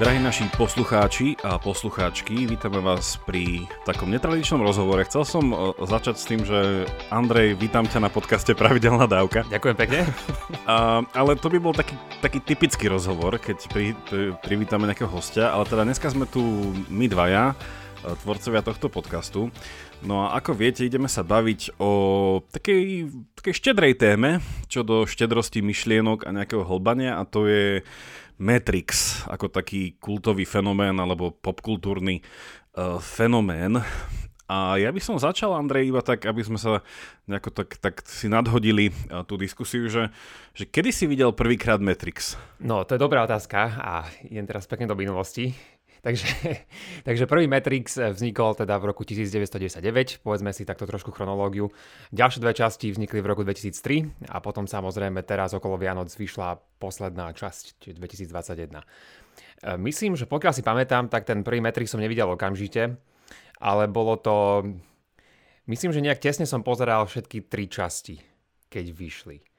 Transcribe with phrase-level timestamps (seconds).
[0.00, 5.04] Drahí naši poslucháči a poslucháčky, vítame vás pri takom netradičnom rozhovore.
[5.04, 9.44] Chcel som e, začať s tým, že Andrej, vítam ťa na podcaste Pravidelná dávka.
[9.52, 10.08] Ďakujem pekne.
[10.64, 15.52] A, ale to by bol taký, taký typický rozhovor, keď pri, pri, privítame nejakého hostia,
[15.52, 19.52] ale teda dneska sme tu my dvaja, e, tvorcovia tohto podcastu.
[20.00, 21.92] No a ako viete, ideme sa baviť o
[22.48, 23.04] takej,
[23.36, 27.84] takej štedrej téme, čo do štedrosti myšlienok a nejakého hlbania a to je
[28.40, 32.24] Matrix ako taký kultový fenomén alebo popkultúrny
[32.74, 33.84] uh, fenomén.
[34.50, 36.82] A ja by som začal, Andrej, iba tak, aby sme sa
[37.30, 40.10] nejako tak, tak si nadhodili uh, tú diskusiu, že,
[40.56, 42.34] že kedy si videl prvýkrát Matrix?
[42.58, 45.54] No, to je dobrá otázka a idem teraz pekne do minulosti.
[46.00, 46.26] Takže,
[47.08, 51.68] takže prvý Matrix vznikol teda v roku 1999, povedzme si takto trošku chronológiu.
[52.12, 57.32] Ďalšie dve časti vznikli v roku 2003 a potom samozrejme teraz okolo Vianoc vyšla posledná
[57.36, 58.80] časť, čiže 2021.
[58.80, 62.96] E, myslím, že pokiaľ si pamätám, tak ten prvý Matrix som nevidel okamžite,
[63.60, 64.64] ale bolo to...
[65.68, 68.18] Myslím, že nejak tesne som pozeral všetky tri časti,
[68.72, 69.49] keď vyšli.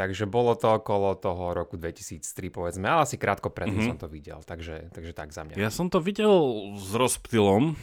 [0.00, 3.90] Takže bolo to okolo toho roku 2003, povedzme, ale asi krátko predtým mm-hmm.
[3.92, 5.60] som to videl, takže, takže tak za mňa.
[5.60, 6.32] Ja som to videl
[6.80, 7.76] s rozptylom.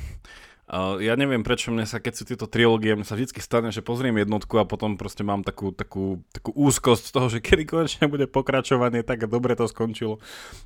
[0.67, 3.85] Uh, ja neviem, prečo mne sa, keď sú tieto trilógie, mne sa vždy stane, že
[3.85, 8.09] pozriem jednotku a potom proste mám takú, takú, takú úzkosť z toho, že kedy konečne
[8.09, 10.17] bude pokračovanie, tak dobre to skončilo.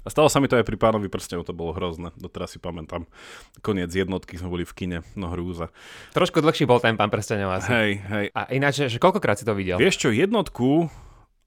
[0.02, 2.16] A stalo sa mi to aj pri pánovi prstenov, to bolo hrozné.
[2.16, 3.12] Doteraz si pamätám.
[3.60, 5.68] Koniec jednotky sme boli v kine, no hrúza.
[6.16, 7.70] Trošku dlhší bol ten pán prstenov asi.
[7.70, 8.26] Hej, hej.
[8.34, 9.78] A ináč, že koľkokrát si to videl?
[9.78, 10.88] Vieš čo, jednotku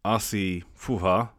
[0.04, 1.32] asi, fúha,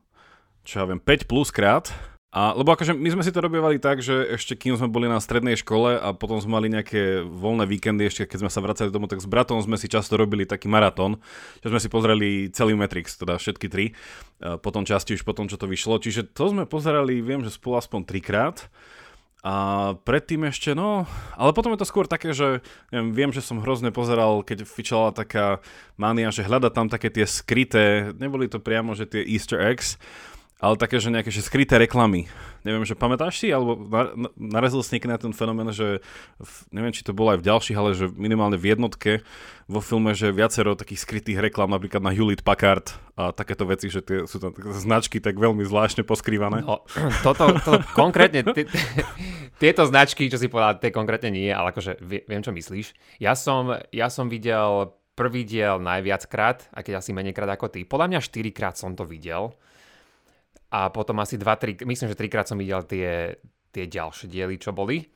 [0.65, 1.93] čo ja viem, 5 plus krát.
[2.35, 5.23] A, lebo akože my sme si to robievali tak, že ešte kým sme boli na
[5.23, 9.07] strednej škole a potom sme mali nejaké voľné víkendy, ešte keď sme sa vracali domov,
[9.07, 11.15] tak s bratom sme si často robili taký maratón,
[11.63, 13.95] že sme si pozreli celý Matrix, teda všetky tri,
[14.59, 15.95] potom časti už potom, čo to vyšlo.
[15.95, 18.67] Čiže to sme pozerali, viem, že spolu aspoň trikrát.
[19.45, 21.05] A predtým ešte, no,
[21.37, 25.13] ale potom je to skôr také, že neviem, viem, že som hrozne pozeral, keď fičala
[25.13, 25.61] taká
[26.01, 30.01] mania, že hľada tam také tie skryté, neboli to priamo, že tie easter eggs,
[30.55, 32.31] ale také, že nejaké že skryté reklamy.
[32.65, 33.77] Neviem, že pamätáš si, alebo
[34.39, 36.01] narazil si niekedy na ten fenomén, že
[36.41, 39.21] v, neviem, či to bolo aj v ďalších, ale že minimálne v jednotke
[39.69, 44.01] vo filme, že viacero takých skrytých reklam, napríklad na Hewlett Packard a takéto veci, že
[44.01, 46.65] tie, sú tam značky tak veľmi zvláštne poskrývané.
[46.65, 46.81] No,
[47.21, 48.81] toto, to, konkrétne, t- t-
[49.61, 53.19] tieto značky, čo si povedal, tie konkrétne nie, ale akože viem, čo myslíš.
[53.21, 57.87] Ja som, ja som videl prvý diel najviackrát, a keď asi menejkrát ako ty.
[57.87, 59.55] Podľa mňa štyrikrát som to videl
[60.75, 63.39] a potom asi 2-3, myslím, že trikrát som videl tie,
[63.71, 65.07] tie ďalšie diely, čo boli.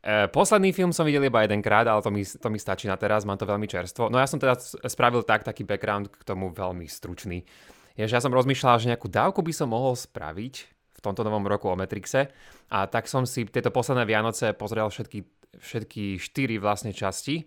[0.00, 3.28] E, posledný film som videl iba jedenkrát, ale to mi, to mi stačí na teraz,
[3.28, 4.08] mám to veľmi čerstvo.
[4.08, 4.56] No ja som teda
[4.88, 7.44] spravil tak, taký background k tomu veľmi stručný.
[8.00, 10.54] Je, že ja som rozmýšľal, že nejakú dávku by som mohol spraviť
[10.96, 12.32] v tomto novom roku o Matrixe
[12.72, 15.20] a tak som si tieto posledné Vianoce pozrel všetky,
[15.60, 17.44] všetky štyri vlastne časti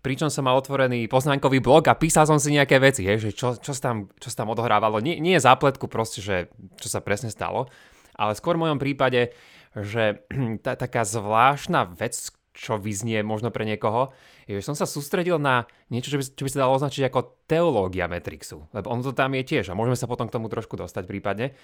[0.00, 3.56] pričom som mal otvorený poznánkový blog a písal som si nejaké veci, hej, že čo,
[3.56, 5.00] čo, sa tam, čo sa tam odohrávalo.
[5.04, 6.48] Nie, nie je zápletku proste, že
[6.80, 7.68] čo sa presne stalo,
[8.16, 9.36] ale skôr v mojom prípade,
[9.76, 10.24] že
[10.64, 12.16] tá, taká zvláštna vec,
[12.50, 14.10] čo vyznie možno pre niekoho,
[14.44, 17.46] je, že som sa sústredil na niečo, čo by, čo by sa dalo označiť ako
[17.46, 18.66] teológia Matrixu.
[18.74, 21.54] Lebo on to tam je tiež a môžeme sa potom k tomu trošku dostať prípadne.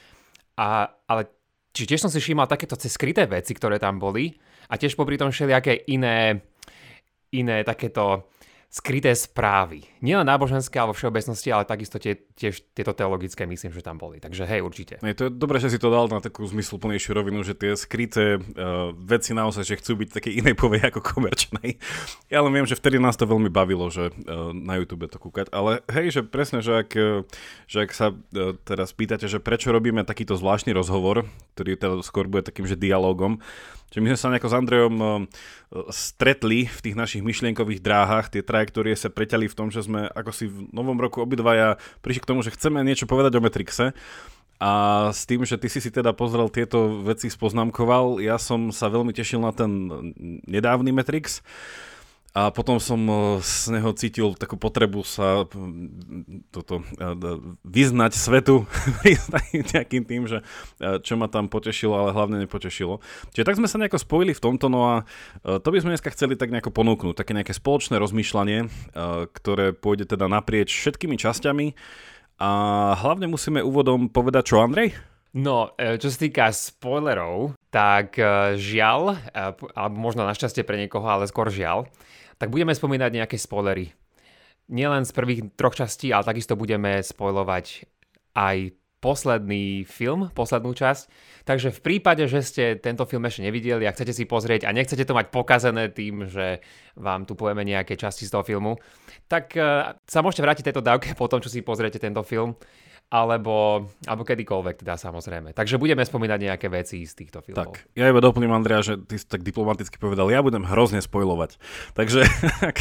[0.56, 1.28] A, ale
[1.74, 4.38] čiže tiež som si všímal takéto skryté veci, ktoré tam boli
[4.70, 6.46] a tiež popri tom všelijaké iné
[7.36, 8.24] iné takéto
[8.66, 9.86] skryté správy.
[10.02, 14.20] Nielen náboženské, ale všeobecnosti, ale takisto tie, tiež tieto teologické myslím, že tam boli.
[14.20, 15.00] Takže hej, určite.
[15.00, 18.92] Je to dobré, že si to dal na takú zmysluplnejšiu rovinu, že tie skryté uh,
[18.92, 21.78] veci naozaj, že chcú byť také inej povej ako komerčnej.
[22.28, 25.48] Ja len viem, že vtedy nás to veľmi bavilo, že uh, na YouTube to kúkať.
[25.56, 27.24] Ale hej, že presne, že ak, uh,
[27.70, 31.24] že ak sa uh, teraz pýtate, že prečo robíme takýto zvláštny rozhovor,
[31.56, 33.40] ktorý teda skôr bude takým, že dialogom,
[33.90, 35.10] Čiže my sme sa nejako s Andrejom uh,
[35.94, 40.30] stretli v tých našich myšlienkových dráhach, tie trajektórie sa preťali v tom, že sme ako
[40.34, 43.94] si v novom roku obidvaja prišli k tomu, že chceme niečo povedať o Metrixe.
[44.56, 44.72] A
[45.12, 49.12] s tým, že ty si si teda pozrel tieto veci, spoznámkoval, ja som sa veľmi
[49.12, 49.68] tešil na ten
[50.48, 51.44] nedávny Matrix.
[52.36, 55.48] A potom som e, z neho cítil takú potrebu sa
[56.52, 57.08] toto, e,
[57.64, 58.68] vyznať svetu
[59.72, 60.44] nejakým tým, že
[60.76, 63.00] e, čo ma tam potešilo, ale hlavne nepotešilo.
[63.32, 64.94] Čiže tak sme sa nejako spojili v tomto, no a
[65.40, 68.68] to by sme dneska chceli tak nejako ponúknuť, také nejaké spoločné rozmýšľanie,
[69.32, 71.72] ktoré pôjde teda naprieč všetkými časťami
[72.36, 72.50] a
[73.00, 74.92] hlavne musíme úvodom povedať čo, Andrej?
[75.36, 78.16] No, čo sa týka spoilerov, tak
[78.56, 79.20] žiaľ,
[79.76, 81.88] alebo možno našťastie pre niekoho, ale skôr žiaľ,
[82.36, 83.92] tak budeme spomínať nejaké spoilery.
[84.66, 87.86] Nielen z prvých troch častí, ale takisto budeme spoilovať
[88.34, 91.06] aj posledný film, poslednú časť.
[91.46, 95.06] Takže v prípade, že ste tento film ešte nevideli a chcete si pozrieť a nechcete
[95.06, 96.58] to mať pokazené tým, že
[96.98, 98.74] vám tu povieme nejaké časti z toho filmu,
[99.30, 102.58] tak uh, sa môžete vrátiť tejto dávke po tom, čo si pozriete tento film
[103.06, 105.54] alebo, alebo kedykoľvek teda samozrejme.
[105.54, 107.78] Takže budeme spomínať nejaké veci z týchto filmov.
[107.78, 111.54] Tak, ja iba doplním Andrea, že ty si tak diplomaticky povedal, ja budem hrozne spojovať.
[111.94, 112.26] Takže
[112.70, 112.76] ak,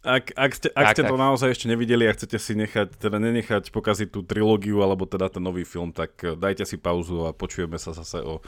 [0.00, 1.10] ak, ak ste, ak tak, ste tak.
[1.12, 5.28] to naozaj ešte nevideli a chcete si nechať, teda nenechať pokaziť tú trilógiu alebo teda
[5.28, 8.40] ten nový film, tak eh, dajte si pauzu a počujeme sa zase o,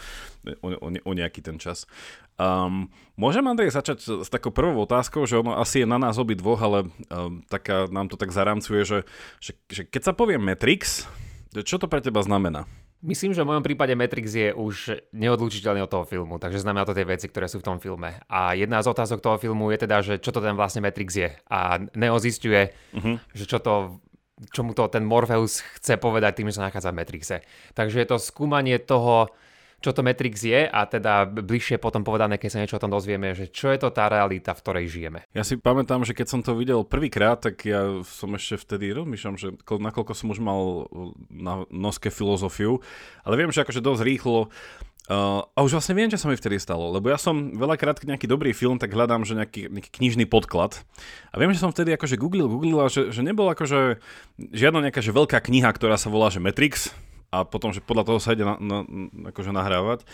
[0.65, 1.85] o, o, o nejaký ten čas.
[2.39, 2.87] Um,
[3.19, 6.63] môžem, Andrej, začať s takou prvou otázkou, že ono asi je na nás obi dvoch,
[6.63, 8.99] ale um, taká, nám to tak zaramcuje, že,
[9.43, 11.03] že, že keď sa povie Matrix,
[11.53, 12.69] čo to pre teba znamená?
[12.99, 16.99] Myslím, že v mojom prípade Matrix je už neodlučiteľný od toho filmu, takže znamená to
[16.99, 18.19] tie veci, ktoré sú v tom filme.
[18.27, 21.31] A jedna z otázok toho filmu je teda, že čo to ten vlastne Matrix je.
[21.47, 23.23] A Neo zistuje, uh-huh.
[23.39, 24.03] že čo to
[24.55, 27.37] čo mu to ten Morpheus chce povedať tým, že sa nachádza v Matrixe.
[27.75, 29.35] Takže je to skúmanie toho,
[29.79, 33.31] čo to Matrix je a teda bližšie potom povedané, keď sa niečo o tom dozvieme,
[33.39, 35.23] že čo je to tá realita, v ktorej žijeme.
[35.31, 39.37] Ja si pamätám, že keď som to videl prvýkrát, tak ja som ešte vtedy rozmýšľam,
[39.39, 40.91] že nakoľko som už mal
[41.31, 42.83] na noske filozofiu,
[43.23, 44.51] ale viem, že akože dosť rýchlo
[45.09, 48.29] Uh, a už vlastne viem, čo sa mi vtedy stalo, lebo ja som veľakrát, nejaký
[48.29, 50.85] dobrý film, tak hľadám, že nejaký, nejaký knižný podklad.
[51.33, 54.05] A viem, že som vtedy akože googlil, googlil a že, že nebol akože
[54.37, 56.93] žiadna nejaká že veľká kniha, ktorá sa volá, že Matrix,
[57.29, 58.79] a potom, že podľa toho sa ide na, na,
[59.33, 60.05] akože nahrávať.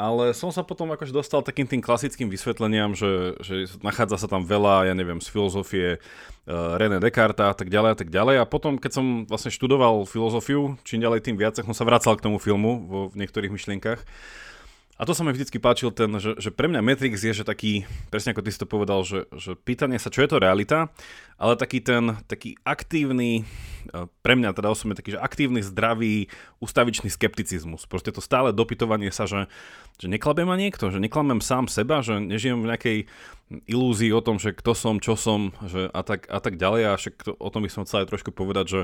[0.00, 4.48] Ale som sa potom akože dostal takým tým klasickým vysvetleniam, že, že nachádza sa tam
[4.48, 8.40] veľa, ja neviem, z filozofie uh, René Descartes a tak ďalej a tak ďalej.
[8.40, 12.24] A potom, keď som vlastne študoval filozofiu, čím ďalej tým viac, som sa vracal k
[12.24, 14.00] tomu filmu vo, v niektorých myšlienkach.
[15.00, 17.88] A to sa mi vždycky páčil, ten, že, že pre mňa Matrix je, že taký,
[18.12, 20.92] presne ako ty si to povedal, že, že pýtanie sa, čo je to realita,
[21.40, 26.28] ale taký ten taký aktívny, e, pre mňa teda osobne taký, že aktívny, zdravý,
[26.60, 27.88] ustavičný skepticizmus.
[27.88, 29.48] Proste to stále dopytovanie sa, že,
[29.96, 32.98] že neklabem ma niekto, že neklamem sám seba, že nežijem v nejakej
[33.72, 36.82] ilúzii o tom, že kto som, čo som že a, tak, a tak ďalej.
[36.86, 38.80] A však to, o tom by som chcel aj trošku povedať, že,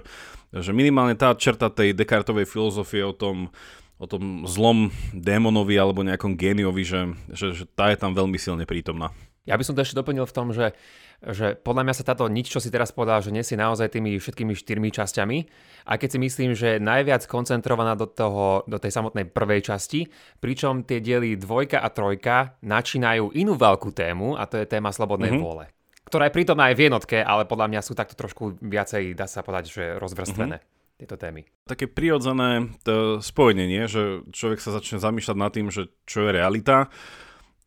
[0.65, 3.53] že minimálne tá čerta tej Descartovej filozofie o tom,
[3.97, 7.01] o tom zlom démonovi alebo nejakom géniovi, že,
[7.33, 9.13] že, že tá je tam veľmi silne prítomná.
[9.47, 10.75] Ja by som to ešte doplnil v tom, že,
[11.23, 14.59] že podľa mňa sa táto nič, čo si teraz povedal, že nesie naozaj tými všetkými
[14.59, 15.39] štyrmi časťami.
[15.87, 20.11] A keď si myslím, že najviac koncentrovaná do, toho, do tej samotnej prvej časti,
[20.43, 25.33] pričom tie diely dvojka a trojka načínajú inú veľkú tému a to je téma slobodnej
[25.33, 25.47] mm-hmm.
[25.47, 25.67] vôle
[26.07, 29.43] ktorá je prítomná aj v jednotke, ale podľa mňa sú takto trošku viacej, dá sa
[29.43, 30.63] povedať, že rozvrstvené.
[30.63, 31.45] Mm-hmm tieto témy.
[31.69, 33.85] Také prirodzené to spojenie, nie?
[33.85, 36.89] že človek sa začne zamýšľať nad tým, že čo je realita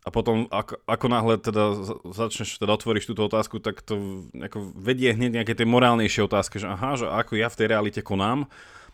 [0.01, 1.63] a potom ako, ako náhle teda
[2.09, 6.71] začneš, teda otvoríš túto otázku, tak to ako vedie hneď nejaké tie morálnejšie otázky, že
[6.71, 8.49] aha, že ako ja v tej realite konám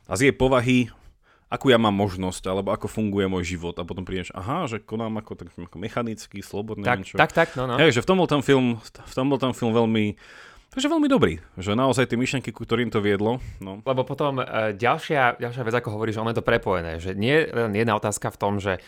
[0.09, 0.91] a z jej povahy
[1.45, 3.77] akú ja mám možnosť, alebo ako funguje môj život.
[3.77, 6.83] A potom prídeš, aha, že konám ako, tak, ako mechanicky, slobodne.
[6.83, 7.77] Tak, tak, tak, no, no.
[7.77, 10.17] Hej, že v tom bol ten film, v tom bol ten film veľmi,
[10.75, 13.39] Takže veľmi dobrý, že naozaj tie myšlenky, ku ktorým to viedlo.
[13.63, 13.79] No.
[13.79, 17.71] Lebo potom e, ďalšia, ďalšia vec, ako hovoríš, ono je to prepojené, že nie len
[17.71, 18.83] jedna otázka v tom, že,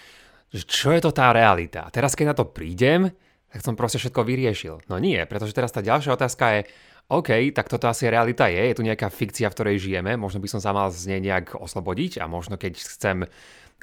[0.51, 1.87] že čo je to tá realita.
[1.95, 3.07] Teraz, keď na to prídem,
[3.47, 4.83] tak som proste všetko vyriešil.
[4.91, 6.61] No nie, pretože teraz tá ďalšia otázka je,
[7.07, 10.51] OK, tak toto asi realita je, je tu nejaká fikcia, v ktorej žijeme, možno by
[10.51, 13.23] som sa mal z nej nejak oslobodiť a možno keď chcem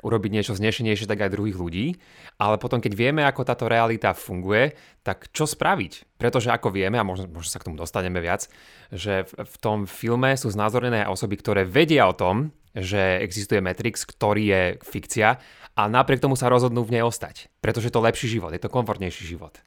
[0.03, 1.87] urobiť niečo znešenejšie, tak aj druhých ľudí.
[2.41, 4.75] Ale potom, keď vieme, ako táto realita funguje,
[5.07, 6.19] tak čo spraviť?
[6.19, 8.51] Pretože ako vieme, a možno, možno sa k tomu dostaneme viac,
[8.91, 14.03] že v, v tom filme sú znázornené osoby, ktoré vedia o tom, že existuje Matrix,
[14.03, 15.39] ktorý je fikcia
[15.79, 17.47] a napriek tomu sa rozhodnú v nej ostať.
[17.63, 19.63] Pretože je to lepší život, je to komfortnejší život.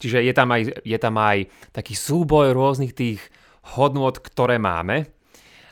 [0.00, 3.20] Čiže je tam aj, je tam aj taký súboj rôznych tých
[3.76, 5.12] hodnôt, ktoré máme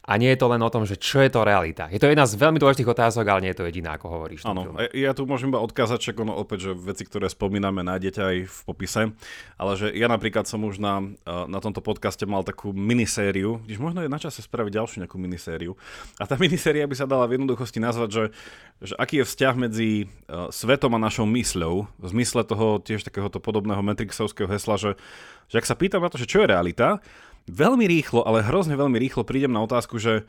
[0.09, 1.93] a nie je to len o tom, že čo je to realita.
[1.93, 4.49] Je to jedna z veľmi dôležitých otázok, ale nie je to jediná, ako hovoríš.
[4.49, 8.37] Áno, ja tu môžem iba odkázať, že ono opäť, že veci, ktoré spomíname, nájdete aj
[8.49, 9.03] v popise,
[9.61, 14.01] ale že ja napríklad som už na, na tomto podcaste mal takú minisériu, když možno
[14.01, 15.77] je na čase spraviť ďalšiu nejakú minisériu.
[16.17, 18.25] A tá miniséria by sa dala v jednoduchosti nazvať, že,
[18.81, 23.45] že aký je vzťah medzi uh, svetom a našou mysľou, v zmysle toho tiež takéhoto
[23.45, 24.97] podobného Matrixovského hesla, že,
[25.53, 27.05] že ak sa pýtam na to, že čo je realita,
[27.49, 30.29] veľmi rýchlo, ale hrozne veľmi rýchlo prídem na otázku, že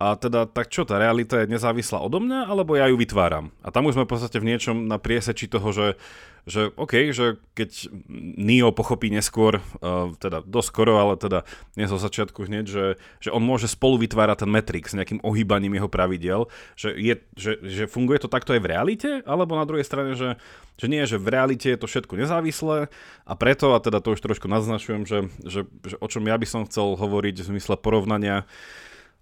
[0.00, 3.52] a teda, tak čo, tá realita je nezávislá odo mňa, alebo ja ju vytváram?
[3.60, 6.00] A tam už sme v podstate v niečom na prieseči toho, že,
[6.48, 7.92] že OK, že keď
[8.40, 11.44] Neo pochopí neskôr, uh, teda dosť skoro, ale teda
[11.76, 12.84] nie zo začiatku hneď, že,
[13.20, 16.48] že on môže spolu vytvárať ten Matrix nejakým ohýbaním jeho pravidel,
[16.80, 20.40] že, je, že, že funguje to takto aj v realite, alebo na druhej strane, že,
[20.80, 22.88] že nie, že v realite je to všetko nezávislé
[23.28, 26.46] a preto, a teda to už trošku naznačujem, že, že, že o čom ja by
[26.48, 28.48] som chcel hovoriť v zmysle porovnania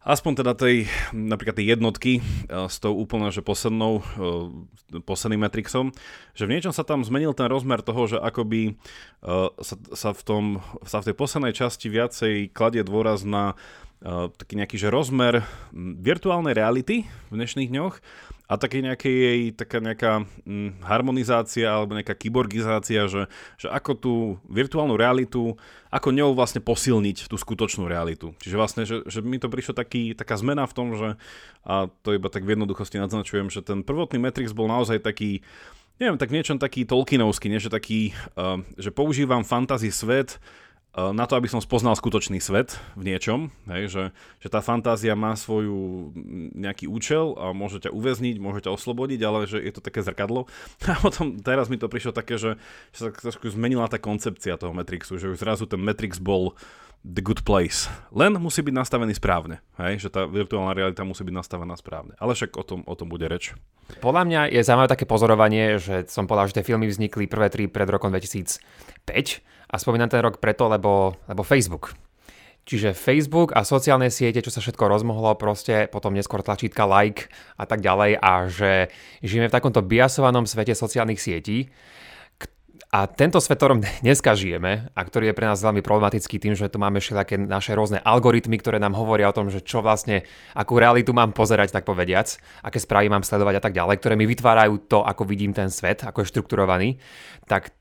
[0.02, 2.22] aspoň teda tej, napríklad tej jednotky e,
[2.70, 5.90] s tou úplne, že poslednou, e, posledným Matrixom,
[6.34, 10.22] že v niečom sa tam zmenil ten rozmer toho, že akoby e, sa, sa, v,
[10.22, 10.44] tom,
[10.86, 13.58] sa v tej poslednej časti viacej kladie dôraz na
[14.38, 15.42] taký nejaký že rozmer
[15.74, 17.94] virtuálnej reality v dnešných dňoch
[18.48, 23.28] a také nejaké jej taká nejaká hm, harmonizácia alebo nejaká kyborgizácia, že,
[23.60, 24.14] že ako tú
[24.48, 25.52] virtuálnu realitu,
[25.92, 28.32] ako ňou vlastne posilniť tú skutočnú realitu.
[28.40, 31.20] Čiže vlastne, že, že mi to prišlo taký, taká zmena v tom, že,
[31.68, 35.44] a to iba tak v jednoduchosti naznačujem, že ten prvotný Matrix bol naozaj taký,
[36.00, 37.60] neviem, tak niečo taký Tolkienovský, nie?
[37.60, 40.40] že taký, uh, že používam fantasy svet,
[41.12, 44.04] na to, aby som spoznal skutočný svet v niečom, hej, že,
[44.40, 46.10] že tá fantázia má svoju
[46.56, 50.48] nejaký účel a môže ťa uväzniť, môže ťa oslobodiť, ale že je to také zrkadlo.
[50.88, 52.56] A potom teraz mi to prišlo také, že,
[52.96, 56.56] že sa trošku zmenila tá koncepcia toho Matrixu, že už zrazu ten Matrix bol
[57.06, 57.86] the good place.
[58.10, 62.18] Len musí byť nastavený správne, hej, že tá virtuálna realita musí byť nastavená správne.
[62.18, 63.54] Ale však o tom, o tom bude reč.
[64.02, 67.64] Podľa mňa je zaujímavé také pozorovanie, že som povedal, že tie filmy vznikli prvé tri
[67.70, 68.60] pred rokom 2005
[69.68, 71.92] a spomínam ten rok preto, lebo, lebo Facebook.
[72.68, 77.64] Čiže Facebook a sociálne siete, čo sa všetko rozmohlo, proste potom neskôr tlačítka like a
[77.64, 78.92] tak ďalej a že
[79.24, 81.72] žijeme v takomto biasovanom svete sociálnych sietí,
[82.88, 86.72] a tento svet, ktorom dneska žijeme a ktorý je pre nás veľmi problematický tým, že
[86.72, 90.24] tu máme všetké naše rôzne algoritmy, ktoré nám hovoria o tom, že čo vlastne,
[90.56, 94.24] akú realitu mám pozerať, tak povediac, aké správy mám sledovať a tak ďalej, ktoré mi
[94.24, 96.88] vytvárajú to, ako vidím ten svet, ako je štrukturovaný,
[97.44, 97.76] tak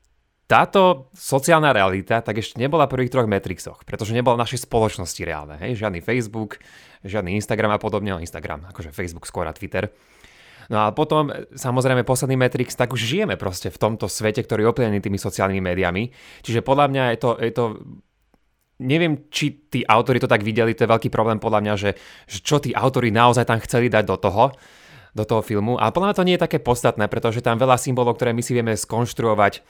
[0.48, 5.20] táto sociálna realita tak ešte nebola v prvých troch Matrixoch, pretože nebola v našej spoločnosti
[5.20, 5.60] reálne.
[5.60, 5.84] Hej?
[5.84, 6.56] Žiadny Facebook,
[7.04, 9.92] žiadny Instagram a podobne, no Instagram, akože Facebook skôr a Twitter.
[10.72, 14.70] No a potom, samozrejme, posledný Matrix, tak už žijeme proste v tomto svete, ktorý je
[14.72, 16.12] oplnený tými sociálnymi médiami.
[16.44, 17.64] Čiže podľa mňa je to, je to
[18.80, 21.90] neviem, či tí autori to tak videli, to je veľký problém podľa mňa, že,
[22.24, 24.44] že čo tí autori naozaj tam chceli dať do toho,
[25.12, 25.76] do toho filmu.
[25.80, 28.52] A podľa mňa to nie je také podstatné, pretože tam veľa symbolov, ktoré my si
[28.54, 29.64] vieme skonštruovať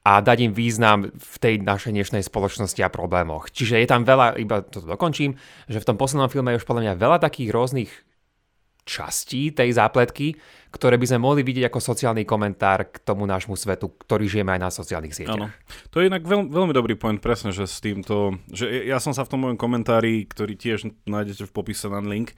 [0.00, 3.52] a dať im význam v tej našej dnešnej spoločnosti a problémoch.
[3.52, 5.36] Čiže je tam veľa, iba to dokončím,
[5.68, 7.92] že v tom poslednom filme je už podľa mňa veľa takých rôznych
[8.88, 10.34] častí tej zápletky,
[10.72, 14.60] ktoré by sme mohli vidieť ako sociálny komentár k tomu nášmu svetu, ktorý žijeme aj
[14.66, 15.36] na sociálnych sieťach.
[15.36, 15.52] Áno.
[15.92, 19.22] To je inak veľ, veľmi dobrý point, presne, že s týmto, že ja som sa
[19.22, 22.34] v tom mojom komentári, ktorý tiež nájdete v popise na link,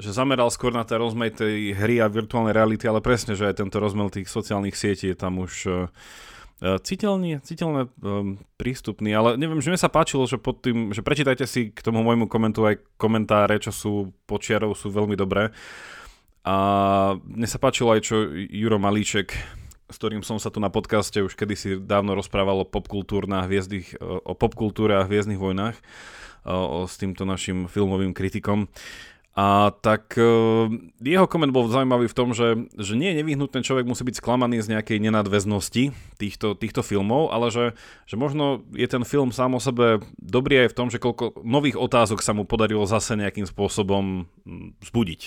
[0.00, 3.62] že zameral skôr na ten rozmer tej hry a virtuálnej reality, ale presne, že aj
[3.62, 5.92] tento rozmer tých sociálnych sietí je tam už uh,
[6.62, 11.44] citeľný, citeľne um, prístupný, ale neviem, že mi sa páčilo, že pod tým, že prečítajte
[11.44, 13.92] si k tomu môjmu komentu aj komentáre, čo sú
[14.24, 15.50] počiarov, sú veľmi dobré.
[16.44, 16.56] A
[17.24, 19.32] mne sa páčilo aj, čo Juro Malíček,
[19.88, 24.00] s ktorým som sa tu na podcaste už kedysi dávno rozprával o popkultúre a hviezdnych,
[24.00, 25.76] o popkultúre a hviezdnych vojnách
[26.44, 28.68] o, o, s týmto našim filmovým kritikom.
[29.34, 30.70] A tak uh,
[31.02, 34.62] jeho koment bol zaujímavý v tom, že, že nie je nevyhnutné, človek musí byť sklamaný
[34.62, 35.90] z nejakej nenadväznosti
[36.22, 37.74] týchto, týchto filmov, ale že,
[38.06, 41.74] že možno je ten film sám o sebe dobrý aj v tom, že koľko nových
[41.74, 44.30] otázok sa mu podarilo zase nejakým spôsobom
[44.86, 45.22] vzbudiť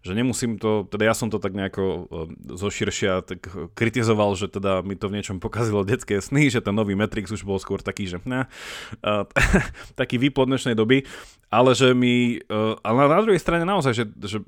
[0.00, 2.00] že nemusím to, teda ja som to tak nejako e,
[2.56, 3.40] zoširšia tak
[3.76, 7.44] kritizoval, že teda mi to v niečom pokazilo detské sny, že ten nový Matrix už
[7.44, 8.48] bol skôr taký, že ne,
[10.00, 11.04] taký výplod dnešnej doby,
[11.52, 14.38] ale že mi, e, ale na druhej strane naozaj, že, že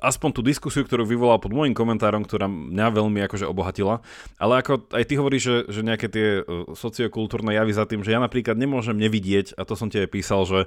[0.00, 4.04] aspoň tú diskusiu, ktorú vyvolal pod môjim komentárom, ktorá mňa veľmi akože obohatila,
[4.36, 6.42] ale ako aj ty hovoríš, že, že nejaké tie e,
[6.76, 10.44] sociokultúrne javy za tým, že ja napríklad nemôžem nevidieť, a to som ti aj písal,
[10.44, 10.60] že,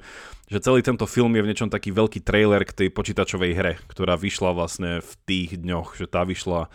[0.50, 4.18] že celý tento film je v niečom taký veľký trailer k tej počítačovej hre, ktorá
[4.18, 6.70] vyšla vlastne v tých dňoch, že tá vyšla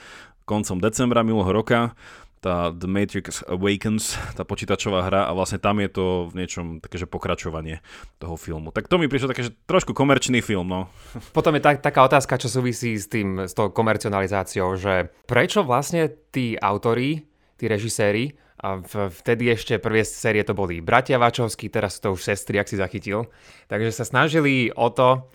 [0.44, 1.96] koncom decembra minulého roka
[2.44, 7.08] tá The Matrix Awakens, tá počítačová hra a vlastne tam je to v niečom takéže
[7.08, 7.80] pokračovanie
[8.20, 8.68] toho filmu.
[8.68, 10.92] Tak to mi prišlo také, že trošku komerčný film, no.
[11.32, 16.12] Potom je tak, taká otázka, čo súvisí s tým, s tou komercionalizáciou, že prečo vlastne
[16.28, 17.24] tí autori,
[17.56, 18.80] tí režiséri, a
[19.12, 23.28] vtedy ešte prvé série to boli bratia Vačovskí, teraz to už sestry, ak si zachytil,
[23.68, 25.28] takže sa snažili o to,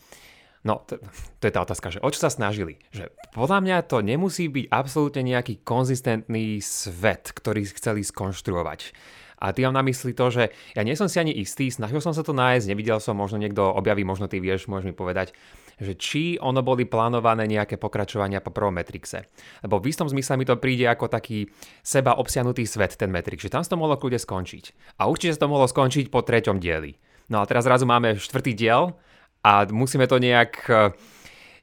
[0.60, 1.00] No, to,
[1.39, 2.84] to je tá otázka, že o čo sa snažili?
[2.92, 8.92] Že podľa mňa to nemusí byť absolútne nejaký konzistentný svet, ktorý chceli skonštruovať.
[9.39, 12.12] A ty mám na mysli to, že ja nie som si ani istý, snažil som
[12.12, 15.32] sa to nájsť, nevidel som, možno niekto objaví, možno ty vieš, môžeš mi povedať,
[15.80, 19.32] že či ono boli plánované nejaké pokračovania po prvom Matrixe.
[19.63, 21.48] Lebo v istom zmysle mi to príde ako taký
[21.80, 25.00] seba obsiahnutý svet, ten Matrix, že tam sa to mohlo kľude skončiť.
[25.00, 27.00] A určite sa to mohlo skončiť po treťom dieli.
[27.32, 28.92] No a teraz zrazu máme štvrtý diel
[29.43, 30.91] a musíme to nejak eh,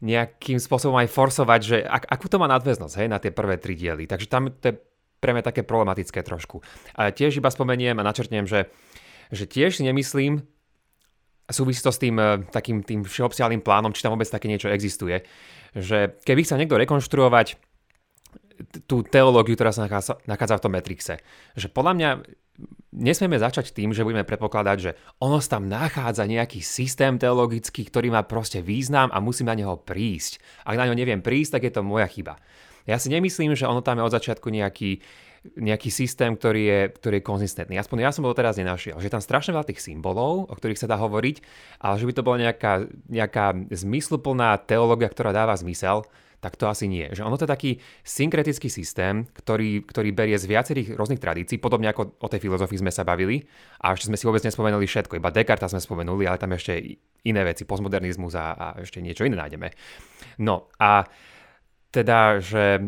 [0.05, 3.73] nejakým spôsobom aj forsovať, že ak, akú to má nadväznosť hej, na tie prvé tri
[3.73, 4.05] diely.
[4.05, 4.75] Takže tam to je
[5.21, 6.61] pre mňa také problematické trošku.
[6.95, 8.69] A tiež iba spomeniem a načrtnem, že,
[9.33, 10.45] že tiež si nemyslím,
[11.49, 13.09] súvisí to s tým e, takým tým
[13.65, 15.25] plánom, či tam vôbec také niečo existuje,
[15.73, 17.57] že keby chcel niekto rekonštruovať
[18.89, 19.85] tú teológiu, ktorá sa
[20.25, 21.21] nachádza, v tom Matrixe.
[21.55, 22.11] Že podľa mňa
[22.97, 28.09] nesmieme začať tým, že budeme predpokladať, že ono sa tam nachádza nejaký systém teologický, ktorý
[28.09, 30.41] má proste význam a musím na neho prísť.
[30.65, 32.41] Ak na ňo neviem prísť, tak je to moja chyba.
[32.89, 35.03] Ja si nemyslím, že ono tam je od začiatku nejaký,
[35.59, 37.75] nejaký systém, ktorý je, ktorý je konzistentný.
[37.77, 38.97] Aspoň ja som ho teraz nenašiel.
[39.03, 41.43] Že tam strašne veľa tých symbolov, o ktorých sa dá hovoriť,
[41.83, 46.07] ale že by to bola nejaká, nejaká zmysluplná teológia, ktorá dáva zmysel,
[46.47, 47.11] tak to asi nie.
[47.11, 47.71] Že ono to je taký
[48.07, 52.95] synkretický systém, ktorý, ktorý berie z viacerých rôznych tradícií, podobne ako o tej filozofii sme
[52.95, 53.43] sa bavili.
[53.83, 57.43] A ešte sme si vôbec nespomenuli všetko, iba Descartes sme spomenuli, ale tam ešte iné
[57.43, 59.75] veci, postmodernizmus a, a ešte niečo iné nájdeme.
[60.47, 61.03] No a
[61.91, 62.79] teda, že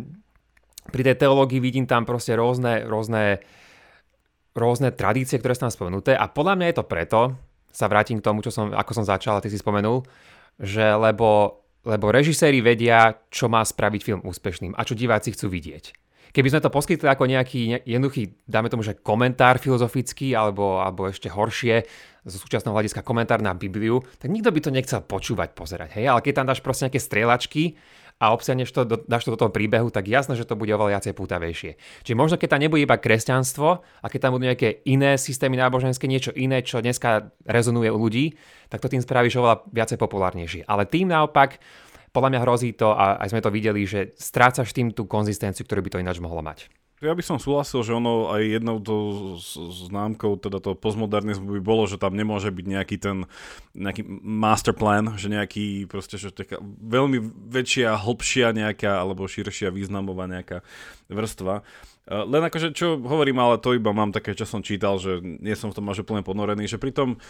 [0.95, 3.43] pri tej teológii vidím tam proste rôzne, rôzne,
[4.55, 7.21] rôzne tradície, ktoré sú tam spomenuté a podľa mňa je to preto,
[7.75, 10.07] sa vrátim k tomu, čo som, ako som začal a ty si spomenul,
[10.63, 15.97] že lebo lebo režiséri vedia, čo má spraviť film úspešným a čo diváci chcú vidieť.
[16.29, 21.33] Keby sme to poskytli ako nejaký jednoduchý, dáme tomu, že komentár filozofický, alebo, alebo ešte
[21.33, 21.89] horšie,
[22.29, 25.97] zo súčasného hľadiska komentár na Bibliu, tak nikto by to nechcel počúvať, pozerať.
[25.97, 26.13] Hej?
[26.13, 27.81] Ale keď tam dáš proste nejaké strieľačky
[28.19, 31.15] a obsiahneš to, dáš to do toho príbehu, tak jasné, že to bude oveľa viacej
[31.15, 31.71] pútavejšie.
[32.03, 36.11] Čiže možno keď tam nebude iba kresťanstvo a keď tam budú nejaké iné systémy náboženské,
[36.11, 38.35] niečo iné, čo dneska rezonuje u ľudí,
[38.67, 40.67] tak to tým spravíš oveľa viacej populárnejšie.
[40.67, 41.63] Ale tým naopak,
[42.11, 45.87] podľa mňa hrozí to, a aj sme to videli, že strácaš tým tú konzistenciu, ktorú
[45.87, 46.67] by to ináč mohlo mať.
[46.99, 48.95] Ja by som súhlasil, že ono aj jednou to
[49.87, 53.17] známkou teda toho postmodernizmu by bolo, že tam nemôže byť nejaký ten
[53.79, 57.23] nejaký master plan, že nejaký proste, že taká veľmi
[57.55, 60.67] väčšia, hlbšia nejaká alebo širšia významová nejaká
[61.07, 61.63] vrstva.
[62.09, 65.53] Eh, len akože, čo hovorím, ale to iba mám také, čo som čítal, že nie
[65.53, 67.21] som v tom až úplne ponorený, že pri tom,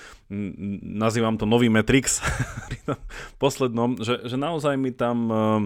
[0.86, 2.22] nazývam to nový Matrix,
[2.70, 3.00] pri tom
[3.42, 5.60] poslednom, že, že naozaj mi tam uh,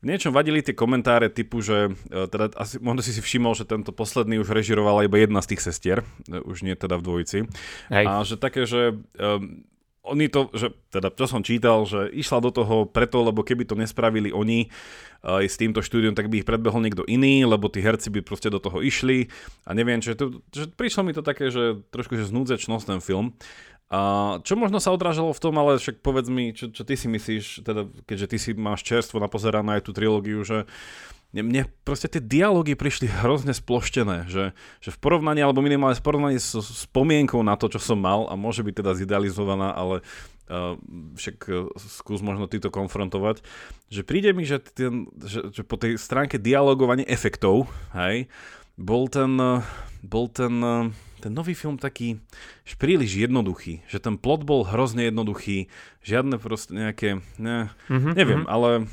[0.00, 3.68] v niečom vadili tie komentáre typu, že uh, teda asi, možno si si všimol, že
[3.68, 7.38] tento posledný už režirovala iba jedna z tých sestier, už nie teda v dvojici.
[7.92, 8.04] Hej.
[8.08, 9.64] A že také, že um,
[10.00, 13.76] oni to, že teda čo som čítal, že išla do toho preto, lebo keby to
[13.76, 14.72] nespravili oni
[15.20, 18.48] aj s týmto štúdiom, tak by ich predbehol niekto iný, lebo tí herci by proste
[18.48, 19.28] do toho išli
[19.68, 23.36] a neviem, čo, to, že prišlo mi to také, že trošku že znúdzečnosť ten film.
[23.90, 27.10] A čo možno sa odrážalo v tom, ale však povedz mi, čo, čo ty si
[27.10, 30.70] myslíš, teda, keďže ty si máš čerstvo napozerané aj tú trilógiu, že
[31.34, 36.38] mne proste tie dialógy prišli hrozne sploštené, že, že v porovnaní, alebo minimálne v porovnaní
[36.42, 40.02] s spomienkou na to, čo som mal a môže byť teda zidealizovaná, ale
[40.50, 40.74] uh,
[41.14, 43.46] však uh, skús možno ty to konfrontovať,
[43.90, 48.26] že príde mi, že, ten, že, že po tej stránke dialogovania efektov, hej,
[48.74, 49.62] bol ten, uh,
[50.02, 52.18] bol ten, uh, ten nový film taký
[52.80, 55.68] príliš jednoduchý, že ten plot bol hrozne jednoduchý,
[56.00, 58.54] žiadne proste nejaké, ne, mm-hmm, neviem, mm-hmm.
[58.56, 58.88] ale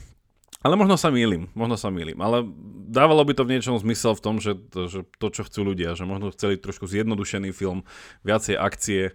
[0.66, 2.18] ale možno sa mýlim, možno sa mýlim.
[2.18, 2.44] Ale
[2.90, 5.94] dávalo by to v niečom zmysel v tom, že to, že to, čo chcú ľudia,
[5.94, 7.86] že možno chceli trošku zjednodušený film,
[8.26, 9.13] viacej akcie,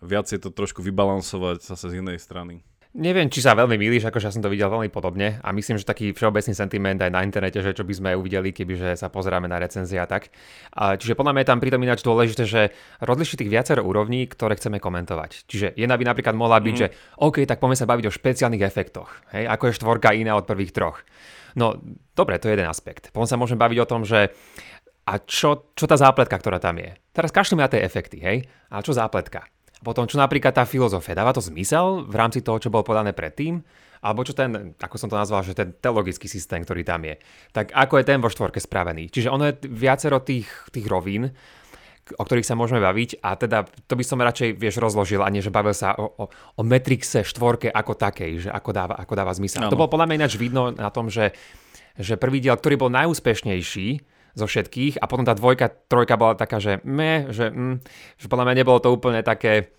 [0.00, 2.62] viacej to trošku vybalansovať zase z inej strany.
[2.94, 5.82] Neviem, či sa veľmi milíš, akože ja som to videl veľmi podobne a myslím, že
[5.82, 9.58] taký všeobecný sentiment aj na internete, že čo by sme uvideli, kebyže sa pozeráme na
[9.58, 10.30] recenzie a tak.
[10.78, 12.70] A, čiže podľa mňa je tam pritom ináč dôležité, že
[13.02, 15.50] rozlišiť tých viacero úrovní, ktoré chceme komentovať.
[15.50, 16.80] Čiže jedna by napríklad mohla byť, mm.
[16.86, 20.46] že OK, tak poďme sa baviť o špeciálnych efektoch, hej, ako je štvorka iná od
[20.46, 21.02] prvých troch.
[21.58, 21.74] No,
[22.14, 23.10] dobre, to je jeden aspekt.
[23.10, 24.30] Potom sa môžeme baviť o tom, že
[25.10, 26.94] a čo, čo tá zápletka, ktorá tam je.
[27.10, 28.46] Teraz kašlíme na tie efekty, hej?
[28.70, 29.50] A čo zápletka?
[29.84, 33.60] Potom, čo napríklad tá filozofia, dáva to zmysel v rámci toho, čo bolo podané predtým?
[34.04, 37.20] Alebo čo ten, ako som to nazval, že ten teologický systém, ktorý tam je.
[37.52, 39.08] Tak ako je ten vo štvorke spravený?
[39.08, 41.32] Čiže ono je viacero tých, tých rovín,
[42.04, 45.40] o ktorých sa môžeme baviť a teda to by som radšej, vieš, rozložil a nie,
[45.40, 49.32] že bavil sa o, o, o Metrixe štvorke ako takej, že ako dáva, ako dáva
[49.32, 49.64] zmysel.
[49.64, 49.72] Ano.
[49.72, 51.32] To bolo podľa mňa ináč vidno na tom, že,
[51.96, 56.58] že prvý diel, ktorý bol najúspešnejší, zo všetkých a potom tá dvojka, trojka bola taká,
[56.58, 57.76] že me, že, mm,
[58.18, 59.74] že podľa mňa nebolo to úplne také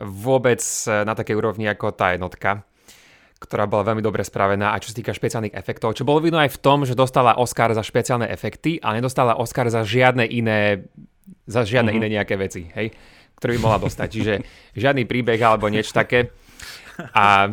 [0.00, 2.64] vôbec e, na takej úrovni ako tá jednotka
[3.40, 6.52] ktorá bola veľmi dobre spravená a čo sa týka špeciálnych efektov, čo bolo vidno aj
[6.52, 10.84] v tom, že dostala Oscar za špeciálne efekty a nedostala Oscar za žiadne iné
[11.48, 12.04] za žiadne uh-huh.
[12.04, 12.92] iné nejaké veci, hej,
[13.40, 14.08] ktoré by mohla dostať.
[14.12, 14.34] Čiže
[14.76, 16.30] žiadny príbeh alebo niečo také.
[17.16, 17.48] A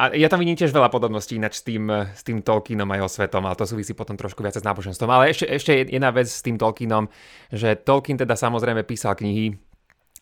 [0.00, 3.10] a ja tam vidím tiež veľa podobností ináč s tým, s tým Tolkienom a jeho
[3.12, 5.12] svetom, ale to súvisí potom trošku viac s náboženstvom.
[5.12, 7.12] Ale ešte, ešte jedna vec s tým Tolkienom,
[7.52, 9.60] že Tolkien teda samozrejme písal knihy,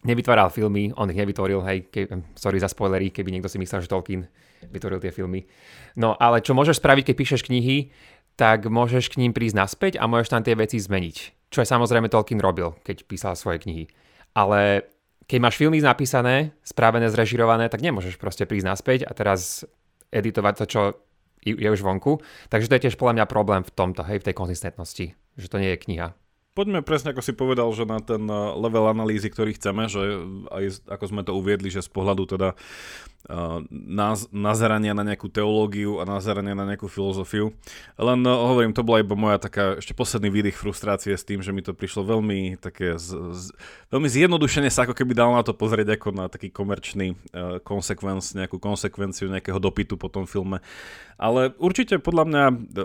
[0.03, 3.91] nevytváral filmy, on ich nevytvoril, hej, ke, sorry za spoilery, keby niekto si myslel, že
[3.91, 4.27] Tolkien
[4.67, 5.47] vytvoril tie filmy.
[5.95, 7.95] No ale čo môžeš spraviť, keď píšeš knihy,
[8.35, 11.47] tak môžeš k ním prísť naspäť a môžeš tam tie veci zmeniť.
[11.55, 13.91] Čo aj samozrejme Tolkien robil, keď písal svoje knihy.
[14.35, 14.91] Ale
[15.29, 19.69] keď máš filmy napísané, správené, zrežirované, tak nemôžeš proste prísť naspäť a teraz
[20.09, 20.81] editovať to, čo
[21.45, 22.19] je už vonku.
[22.49, 25.61] Takže to je tiež podľa mňa problém v tomto, hej, v tej konzistentnosti, že to
[25.61, 26.17] nie je kniha
[26.59, 30.03] poďme presne, ako si povedal, že na ten eh, level analýzy, ktorý chceme, že
[30.51, 32.59] aj ako sme to uviedli, že z pohľadu teda
[33.27, 37.53] uh, naz, nazerania na nejakú teológiu a nazerania na nejakú filozofiu.
[37.99, 41.53] Len uh, hovorím, to bola iba moja taká ešte posledný výdych frustrácie s tým, že
[41.53, 43.43] mi to prišlo veľmi také z, z,
[43.93, 48.23] veľmi zjednodušene sa ako keby dal na to pozrieť ako na taký komerčný uh, konsekvenc,
[48.35, 50.65] nejakú konsekvenciu nejakého dopytu po tom filme.
[51.19, 52.45] Ale určite podľa mňa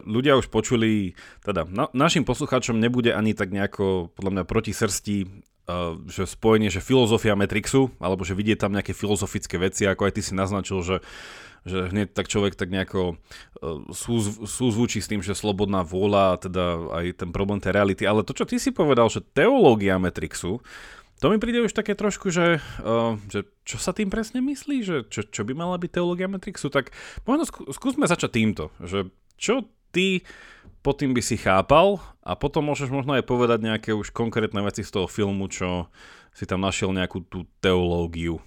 [0.10, 1.14] ľudia už počuli,
[1.46, 5.18] teda na, našim poslucháčom nebude ani tak nejako podľa mňa proti srsti
[5.64, 10.20] Uh, že spojenie, že filozofia Matrixu, alebo že vidie tam nejaké filozofické veci, ako aj
[10.20, 11.00] ty si naznačil, že,
[11.64, 16.92] že hneď tak človek tak nejako uh, súz, súzvučí s tým, že slobodná vôľa, teda
[17.00, 18.04] aj ten problém tej reality.
[18.04, 20.60] Ale to, čo ty si povedal, že teológia Matrixu,
[21.24, 25.08] to mi príde už také trošku, že, uh, že čo sa tým presne myslí, že
[25.08, 26.92] čo, čo by mala byť teológia Matrixu, tak
[27.24, 29.08] možno skú, skúsme začať týmto, že
[29.40, 30.28] čo ty
[30.84, 34.84] pod tým by si chápal a potom môžeš možno aj povedať nejaké už konkrétne veci
[34.84, 35.88] z toho filmu, čo
[36.36, 38.44] si tam našiel nejakú tú teológiu.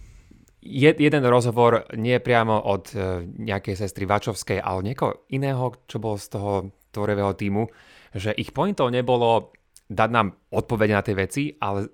[0.61, 6.19] Je, jeden rozhovor nie priamo od uh, nejakej sestry Vačovskej, ale niekoho iného, čo bol
[6.19, 6.53] z toho
[6.91, 7.71] tvorivého týmu,
[8.13, 9.55] že ich pointou nebolo
[9.87, 11.87] dať nám odpovede na tie veci, ale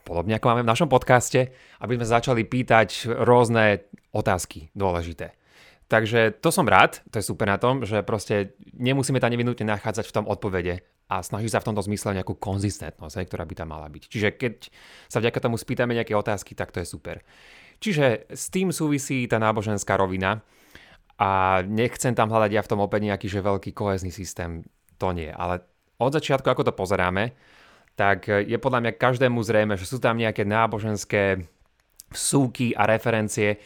[0.00, 1.52] podobne ako máme v našom podcaste,
[1.84, 3.84] aby sme začali pýtať rôzne
[4.16, 5.36] otázky dôležité.
[5.86, 10.10] Takže to som rád, to je super na tom, že proste nemusíme tam nevinutne nachádzať
[10.10, 13.86] v tom odpovede a snaží sa v tomto zmysle nejakú konzistentnosť, ktorá by tam mala
[13.86, 14.10] byť.
[14.10, 14.54] Čiže keď
[15.06, 17.22] sa vďaka tomu spýtame nejaké otázky, tak to je super.
[17.78, 20.42] Čiže s tým súvisí tá náboženská rovina
[21.22, 24.66] a nechcem tam hľadať ja v tom opäť nejaký že veľký kohezný systém,
[24.98, 25.30] to nie.
[25.30, 25.62] Ale
[26.02, 27.30] od začiatku, ako to pozeráme,
[27.94, 31.46] tak je podľa mňa každému zrejme, že sú tam nejaké náboženské
[32.10, 33.62] súky a referencie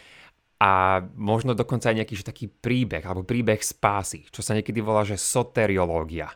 [0.60, 5.08] a možno dokonca aj nejaký že taký príbeh alebo príbeh spásy, čo sa niekedy volá,
[5.08, 6.28] že soteriológia.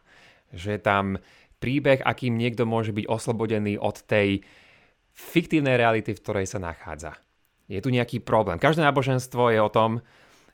[0.49, 1.05] Že tam
[1.61, 4.41] príbeh, akým niekto môže byť oslobodený od tej
[5.13, 7.21] fiktívnej reality, v ktorej sa nachádza.
[7.69, 8.57] Je tu nejaký problém.
[8.57, 10.01] Každé náboženstvo je o tom,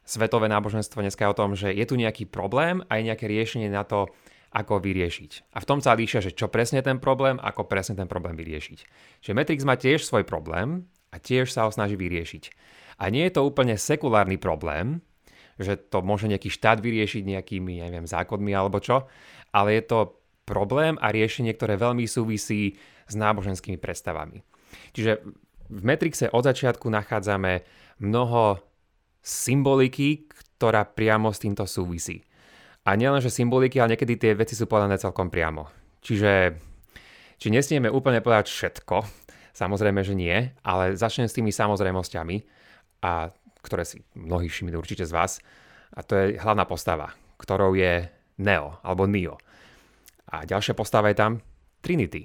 [0.02, 3.70] svetové náboženstvo dneska je o tom, že je tu nejaký problém a je nejaké riešenie
[3.70, 4.10] na to,
[4.50, 5.54] ako vyriešiť.
[5.54, 8.78] A v tom sa líšia, že čo presne ten problém, ako presne ten problém vyriešiť.
[9.22, 12.42] Že Matrix má tiež svoj problém a tiež sa ho snaží vyriešiť.
[13.00, 15.02] A nie je to úplne sekulárny problém,
[15.60, 19.04] že to môže nejaký štát vyriešiť nejakými, neviem, zákonmi alebo čo,
[19.52, 19.98] ale je to
[20.48, 24.40] problém a riešenie, ktoré veľmi súvisí s náboženskými predstavami.
[24.96, 25.22] Čiže
[25.70, 27.62] v Matrixe od začiatku nachádzame
[28.02, 28.58] mnoho
[29.20, 32.24] symboliky, ktorá priamo s týmto súvisí.
[32.88, 35.68] A nielenže symboliky, ale niekedy tie veci sú povedané celkom priamo.
[36.00, 36.56] Čiže
[37.36, 39.19] či nesmieme úplne povedať všetko,
[39.60, 42.36] samozrejme, že nie, ale začnem s tými samozrejmosťami,
[43.04, 43.28] a
[43.60, 45.44] ktoré si mnohí všimli určite z vás.
[45.92, 48.08] A to je hlavná postava, ktorou je
[48.40, 49.36] Neo, alebo Neo.
[50.32, 51.32] A ďalšia postava je tam
[51.84, 52.24] Trinity.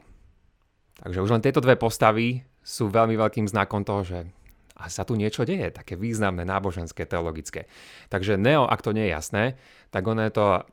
[0.95, 4.19] Takže už len tieto dve postavy sú veľmi veľkým znakom toho, že
[4.75, 7.71] a sa tu niečo deje, také významné, náboženské, teologické.
[8.11, 9.43] Takže Neo, ak to nie je jasné,
[9.87, 10.67] tak ono je to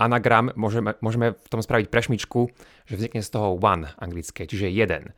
[0.00, 2.48] anagram, môžeme, môžeme v tom spraviť prešmičku,
[2.88, 5.12] že vznikne z toho one anglické, čiže jeden.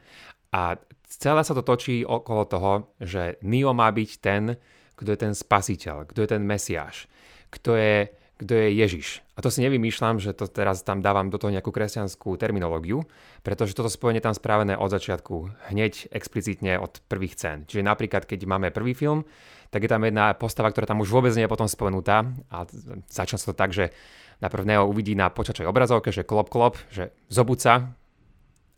[0.55, 0.79] A
[1.11, 4.55] celé sa to točí okolo toho, že Neo má byť ten,
[4.95, 7.11] kto je ten spasiteľ, kto je ten mesiáš,
[7.51, 8.07] kto je,
[8.39, 9.09] kto je Ježiš.
[9.35, 13.03] A to si nevymýšľam, že to teraz tam dávam do toho nejakú kresťanskú terminológiu,
[13.43, 17.67] pretože toto spojenie tam spravené od začiatku, hneď explicitne od prvých cen.
[17.67, 19.27] Čiže napríklad, keď máme prvý film,
[19.75, 22.63] tak je tam jedna postava, ktorá tam už vôbec nie je potom spomenutá a
[23.11, 23.91] začne sa to tak, že
[24.39, 27.99] najprv Neo uvidí na počačovej obrazovke, že klop klop, že zobuca,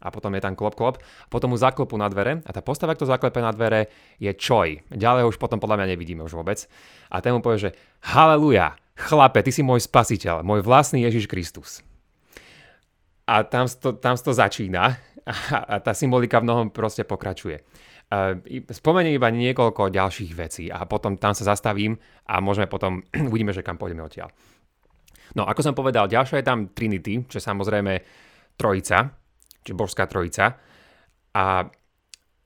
[0.01, 1.01] a potom je tam klop klop,
[1.33, 3.89] potom mu zaklopu na dvere a tá postava, kto zaklepe na dvere
[4.21, 4.85] je Choi.
[4.93, 6.69] Ďalej už potom podľa mňa nevidíme už vôbec.
[7.09, 7.71] A ten mu povie, že
[8.05, 11.81] haleluja, chlape, ty si môj spasiteľ, môj vlastný Ježiš Kristus.
[13.27, 15.35] A tam to, tam to začína a,
[15.67, 17.65] a tá symbolika v mnohom proste pokračuje.
[18.07, 18.39] Uh,
[18.71, 21.99] spomeniem iba niekoľko ďalších vecí a potom tam sa zastavím
[22.31, 24.31] a môžeme potom, uvidíme, že kam pôjdeme odtiaľ.
[25.35, 27.93] No, ako som povedal, ďalšia je tam Trinity, čo je samozrejme
[28.55, 29.11] trojica,
[29.67, 30.55] či božská trojica.
[31.35, 31.67] A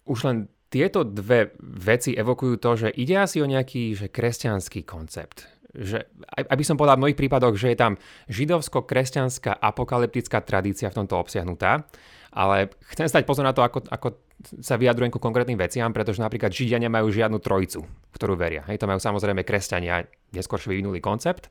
[0.08, 5.44] už len tieto dve veci evokujú to, že ide asi o nejaký že kresťanský koncept.
[5.70, 6.02] Že,
[6.50, 7.94] aby som povedal v mnohých prípadoch, že je tam
[8.26, 11.86] židovsko-kresťanská apokalyptická tradícia v tomto obsiahnutá,
[12.34, 14.18] ale chcem stať pozor na to, ako, ako
[14.62, 18.66] sa vyjadrujem ku konkrétnym veciam, pretože napríklad Židia nemajú žiadnu trojicu, ktorú veria.
[18.66, 21.50] Hej, to majú samozrejme kresťania, neskôr vyvinuli koncept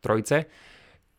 [0.00, 0.46] trojice,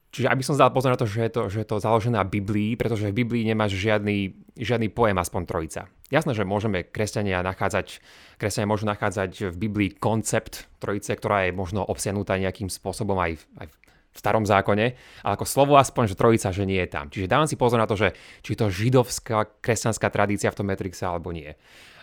[0.10, 2.26] Čiže aby som zdal pozor na to, že je to, že je to založené na
[2.26, 5.82] Biblii, pretože v Biblii nemáš žiadny, žiadny pojem aspoň trojica.
[6.10, 8.02] Jasné, že môžeme kresťania nachádzať,
[8.42, 13.70] kresťania môžu nachádzať v Biblii koncept trojice, ktorá je možno obsiahnutá nejakým spôsobom aj, aj
[13.70, 17.06] v starom zákone, ale ako slovo aspoň, že trojica, že nie je tam.
[17.14, 21.06] Čiže dávam si pozor na to, že či to židovská kresťanská tradícia v tom Matrixe
[21.06, 21.54] alebo nie.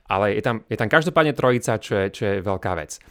[0.07, 3.03] Ale je tam, je tam každopádne trojica, čo je, čo je veľká vec.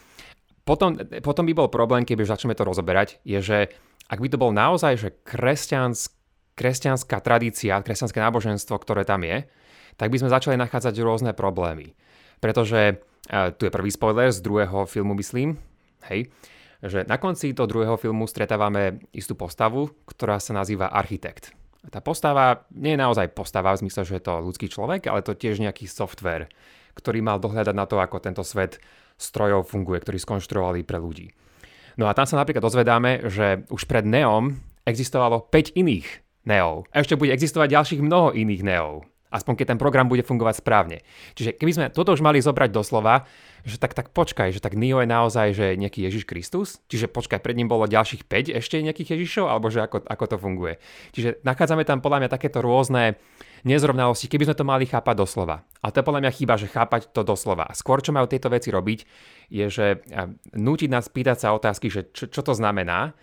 [0.64, 3.60] Potom, potom by bol problém, keby začneme to rozoberať, je, že
[4.06, 6.14] ak by to bol naozaj, že kresťansk,
[6.56, 9.50] kresťanská tradícia, kresťanské náboženstvo, ktoré tam je,
[9.96, 11.96] tak by sme začali nachádzať rôzne problémy.
[12.40, 13.00] Pretože,
[13.32, 15.58] uh, tu je prvý spoiler z druhého filmu, myslím,
[16.12, 16.30] hej,
[16.86, 21.56] že na konci toho druhého filmu stretávame istú postavu, ktorá sa nazýva architekt.
[21.90, 25.38] Tá postava nie je naozaj postava v zmysle, že je to ľudský človek, ale to
[25.38, 26.50] tiež nejaký software,
[26.98, 28.82] ktorý mal dohľadať na to, ako tento svet
[29.22, 31.30] strojov funguje, ktorý skonštruovali pre ľudí.
[31.96, 36.08] No a tam sa napríklad dozvedáme, že už pred Neom existovalo 5 iných
[36.46, 36.86] Neov.
[36.94, 39.08] A ešte bude existovať ďalších mnoho iných Neov.
[39.36, 41.04] Aspoň keď ten program bude fungovať správne.
[41.36, 43.28] Čiže keby sme toto už mali zobrať doslova,
[43.68, 47.44] že tak, tak počkaj, že tak Neo je naozaj že nejaký Ježiš Kristus, čiže počkaj,
[47.44, 50.74] pred ním bolo ďalších 5 ešte nejakých Ježišov, alebo že ako, ako to funguje.
[51.12, 53.20] Čiže nachádzame tam podľa mňa takéto rôzne
[53.66, 55.66] nezrovnalosti, keby sme to mali chápať doslova.
[55.82, 57.74] A to podľa mňa chyba, že chápať to doslova.
[57.74, 59.00] Skôr, čo majú tieto veci robiť,
[59.50, 59.86] je, že
[60.54, 63.18] nútiť nás pýtať sa otázky, že čo, čo to znamená,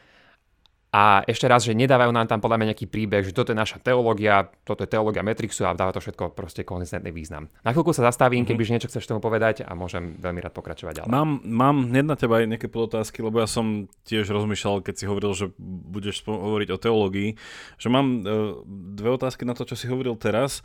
[0.93, 3.81] a ešte raz, že nedávajú nám tam podľa mňa nejaký príbeh, že toto je naša
[3.81, 7.49] teológia, toto je teológia Matrixu a dáva to všetko proste konzistentný význam.
[7.65, 8.53] Na chvíľku sa zastavím, mm-hmm.
[8.53, 11.09] kebyže niečo chceš tomu povedať a môžem veľmi rád pokračovať ďalej.
[11.09, 15.05] Mám, mám hneď na teba aj nejaké podotázky, lebo ja som tiež rozmýšľal, keď si
[15.09, 15.47] hovoril, že
[15.89, 17.41] budeš hovoriť o teológii,
[17.81, 20.61] že mám uh, dve otázky na to, čo si hovoril teraz.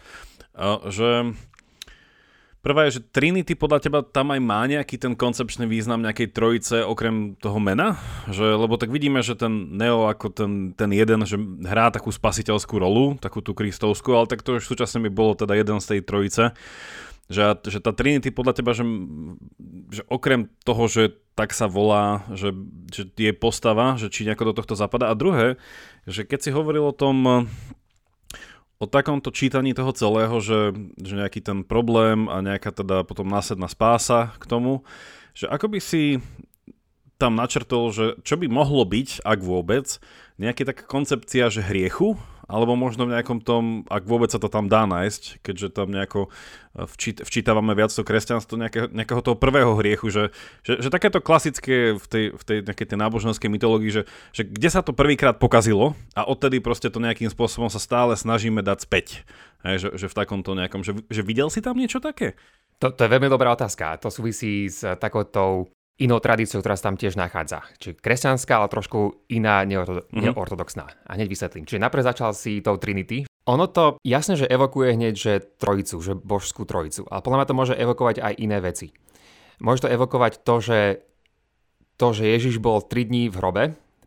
[0.92, 1.38] Že
[2.68, 6.84] Prvá je, že Trinity podľa teba tam aj má nejaký ten koncepčný význam nejakej trojice
[6.84, 7.96] okrem toho mena?
[8.28, 12.76] Že, lebo tak vidíme, že ten Neo ako ten, ten jeden, že hrá takú spasiteľskú
[12.76, 16.00] rolu, takú tú kristovskú, ale tak to už súčasne by bolo teda jeden z tej
[16.04, 16.52] trojice.
[17.32, 18.84] Že, že tá Trinity podľa teba, že,
[19.88, 22.52] že okrem toho, že tak sa volá, že,
[22.92, 25.08] že je postava, že či nejako do tohto zapadá.
[25.08, 25.56] A druhé,
[26.04, 27.48] že keď si hovoril o tom
[28.78, 33.66] o takomto čítaní toho celého, že, že nejaký ten problém a nejaká teda potom následná
[33.66, 34.86] spása k tomu,
[35.34, 36.22] že ako by si
[37.18, 39.98] tam načrtol, že čo by mohlo byť, ak vôbec,
[40.38, 42.14] nejaká taká koncepcia, že hriechu,
[42.48, 46.32] alebo možno v nejakom tom, ak vôbec sa to tam dá nájsť, keďže tam nejako
[46.32, 50.24] eh, včít, včítavame viac to kresťanstvo nejakého, nejakého toho prvého hriechu, že,
[50.64, 54.70] že, že takéto klasické v tej, v tej nejakej tej náboženskej mytológii, že, že kde
[54.72, 59.28] sa to prvýkrát pokazilo a odtedy proste to nejakým spôsobom sa stále snažíme dať späť.
[59.68, 62.40] Hej, že, že v takomto nejakom, že, že videl si tam niečo také?
[62.78, 63.98] To, to je veľmi dobrá otázka.
[64.06, 65.66] To súvisí s takoutou
[65.98, 67.66] inou tradíciou, ktorá sa tam tiež nachádza.
[67.82, 70.14] Čiže kresťanská, ale trošku iná, neortodoxná.
[70.14, 70.24] Mm-hmm.
[70.30, 70.86] neortodoxná.
[71.10, 71.66] A hneď vysvetlím.
[71.66, 73.26] Čiže napríklad začal si tou Trinity.
[73.50, 77.10] Ono to jasne, že evokuje hneď, že trojicu, že božskú trojicu.
[77.10, 78.94] Ale podľa mňa to môže evokovať aj iné veci.
[79.58, 80.82] Môže to evokovať to, že,
[81.98, 83.64] to, že Ježiš bol 3 dní v hrobe,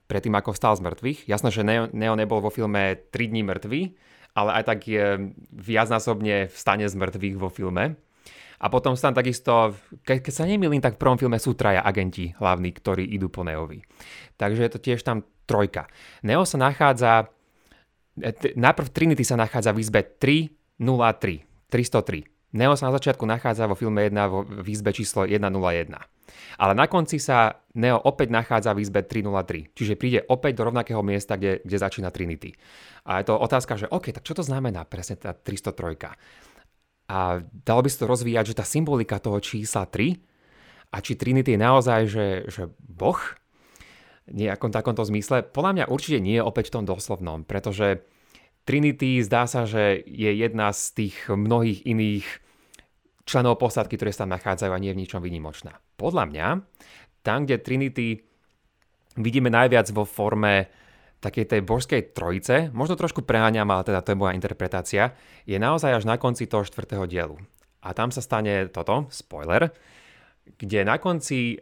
[0.07, 1.18] predtým ako vstal z mŕtvych.
[1.26, 3.81] Jasné, že Neo, Neo nebol vo filme 3 dní mŕtvy,
[4.38, 7.98] ale aj tak je viacnásobne vstane z mŕtvych vo filme.
[8.60, 9.72] A potom sa tam takisto,
[10.04, 13.40] ke, keď sa nemýlim, tak v prvom filme sú traja agenti hlavní, ktorí idú po
[13.40, 13.80] Neovi.
[14.36, 15.88] Takže je to tiež tam trojka.
[16.20, 17.32] Neo sa nachádza,
[18.20, 20.76] e, najprv Trinity sa nachádza v izbe 303,
[21.72, 22.28] 303.
[22.50, 25.96] Neo sa na začiatku nachádza vo filme 1 v izbe číslo 101.
[26.58, 31.00] Ale na konci sa Neo opäť nachádza v izbe 303, čiže príde opäť do rovnakého
[31.00, 32.50] miesta, kde, kde začína Trinity.
[33.06, 36.49] A je to otázka, že OK, tak čo to znamená presne tá 303?
[37.10, 40.14] A dalo by sa to rozvíjať, že tá symbolika toho čísla 3
[40.94, 43.18] a či Trinity je naozaj, že, že Boh,
[44.30, 48.06] nejakom takomto zmysle, podľa mňa určite nie je opäť v tom doslovnom, pretože
[48.62, 52.26] Trinity zdá sa, že je jedna z tých mnohých iných
[53.26, 55.82] členov posádky, ktoré sa tam nachádzajú a nie je v ničom vynimočná.
[55.98, 56.46] Podľa mňa,
[57.26, 58.08] tam, kde Trinity
[59.18, 60.70] vidíme najviac vo forme
[61.20, 65.12] takej tej božskej trojice, možno trošku preháňam, ale teda to je moja interpretácia,
[65.44, 67.37] je naozaj až na konci toho štvrtého dielu.
[67.85, 69.72] A tam sa stane toto, spoiler,
[70.56, 71.61] kde na konci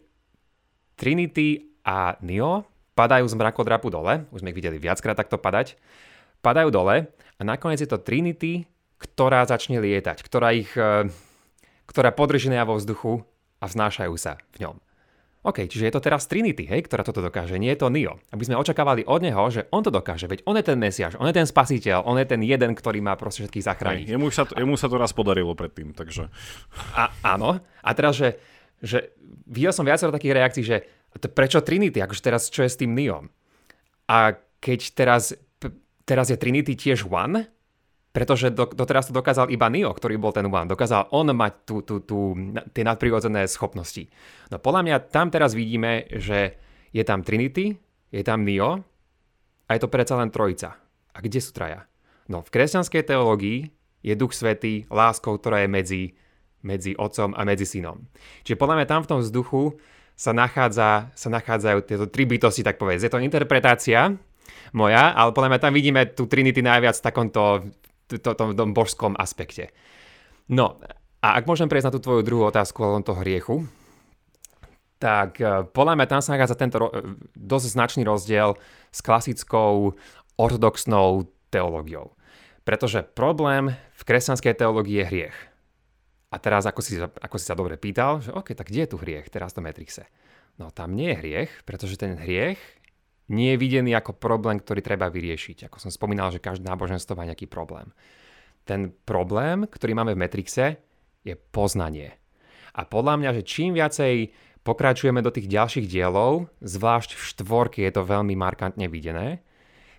[0.98, 5.78] Trinity a Neo padajú z mrakodrapu dole, už sme ich videli viackrát takto padať,
[6.42, 8.66] padajú dole a nakoniec je to Trinity,
[8.98, 11.06] ktorá začne lietať, ktorá ich, eh,
[11.86, 13.22] ktorá podrží vo vzduchu
[13.62, 14.87] a vznášajú sa v ňom.
[15.38, 18.18] OK, čiže je to teraz Trinity, hej, ktorá toto dokáže, nie je to Neo.
[18.34, 21.30] Aby sme očakávali od neho, že on to dokáže, veď on je ten mesiaž, on
[21.30, 24.06] je ten spasiteľ, on je ten jeden, ktorý má proste všetkých zachrániť.
[24.10, 26.26] Hej, jemu, sa to, jemu sa to raz podarilo predtým, takže...
[26.98, 28.34] A, áno, a teraz, že,
[28.82, 29.14] že
[29.46, 30.76] videl som viacero takých reakcií, že
[31.22, 33.30] to prečo Trinity, akože teraz čo je s tým Neom?
[34.10, 35.38] A keď teraz,
[36.02, 37.46] teraz je Trinity tiež one,
[38.08, 40.66] Pretože do, doteraz to dokázal iba Neo, ktorý bol ten One.
[40.66, 42.32] Dokázal on mať tú, tú, tú,
[42.72, 44.08] tie nadprirodzené schopnosti.
[44.48, 46.56] No podľa mňa tam teraz vidíme, že
[46.90, 47.76] je tam Trinity,
[48.08, 48.80] je tam Neo
[49.68, 50.80] a je to predsa len trojica.
[51.12, 51.84] A kde sú traja?
[52.32, 53.68] No v kresťanskej teológii
[54.00, 56.02] je Duch Svetý láskou, ktorá je medzi,
[56.64, 58.08] medzi Otcom a medzi Synom.
[58.44, 59.76] Čiže podľa mňa tam v tom vzduchu
[60.18, 63.04] sa, nachádza, sa nachádzajú tieto tri bytosti, tak povedz.
[63.04, 64.16] Je to interpretácia
[64.72, 69.12] moja, ale podľa mňa tam vidíme tú Trinity najviac v takomto to, tom, tom božskom
[69.20, 69.68] aspekte.
[70.48, 70.80] No,
[71.20, 73.68] a ak môžem prejsť na tú tvoju druhú otázku o toho hriechu,
[74.98, 78.58] tak e, podľa mňa tam sa nachádza tento ro- e, dosť značný rozdiel
[78.90, 79.94] s klasickou
[80.38, 82.14] ortodoxnou teológiou.
[82.66, 85.38] Pretože problém v kresťanskej teológii je hriech.
[86.28, 88.96] A teraz, ako si, ako si sa dobre pýtal, že OK, tak kde je tu
[89.00, 90.04] hriech teraz v tom Matrixe?
[90.60, 92.60] No tam nie je hriech, pretože ten hriech
[93.28, 95.68] nie je videný ako problém, ktorý treba vyriešiť.
[95.68, 97.92] Ako som spomínal, že každé náboženstvo má nejaký problém.
[98.64, 100.80] Ten problém, ktorý máme v Metrixe,
[101.24, 102.16] je poznanie.
[102.72, 104.32] A podľa mňa, že čím viacej
[104.64, 109.40] pokračujeme do tých ďalších dielov, zvlášť v štvorke je to veľmi markantne videné,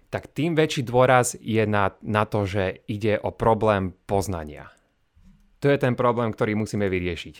[0.09, 4.73] tak tým väčší dôraz je na, na to, že ide o problém poznania.
[5.61, 7.35] To je ten problém, ktorý musíme vyriešiť.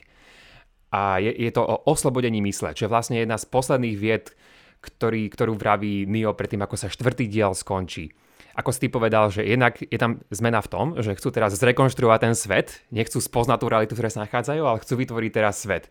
[0.93, 4.33] A je, je to o oslobodení mysle, čo je vlastne jedna z posledných vied,
[4.79, 8.11] ktorý, ktorú vraví Neo predtým, ako sa štvrtý diel skončí.
[8.59, 12.35] Ako si povedal, že jednak je tam zmena v tom, že chcú teraz zrekonštruovať ten
[12.35, 15.87] svet, nechcú spoznať tú realitu, ktoré sa nachádzajú, ale chcú vytvoriť teraz svet.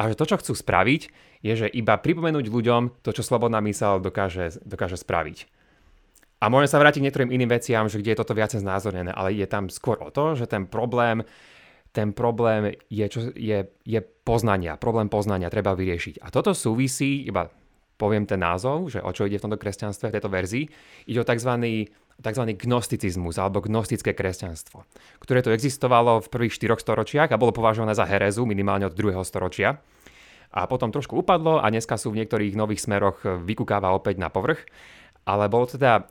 [0.00, 1.02] A že to, čo chcú spraviť,
[1.42, 5.50] je, že iba pripomenúť ľuďom to, čo slobodná mysel dokáže, dokáže spraviť.
[6.38, 9.34] A môžem sa vrátiť k niektorým iným veciam, že kde je toto viacej znázornené, ale
[9.34, 11.26] je tam skôr o to, že ten problém,
[11.90, 16.22] ten problém je, čo, je, je poznania, problém poznania treba vyriešiť.
[16.22, 17.50] A toto súvisí, iba
[17.98, 20.64] poviem ten názov, že o čo ide v tomto kresťanstve, v tejto verzii,
[21.10, 21.52] ide o tzv.
[22.22, 22.44] tzv.
[22.54, 24.86] gnosticizmus alebo gnostické kresťanstvo,
[25.18, 29.26] ktoré to existovalo v prvých štyroch storočiach a bolo považované za herezu minimálne od druhého
[29.26, 29.82] storočia.
[30.48, 34.64] A potom trošku upadlo a dneska sú v niektorých nových smeroch vykúkáva opäť na povrch.
[35.28, 36.08] Ale bolo teda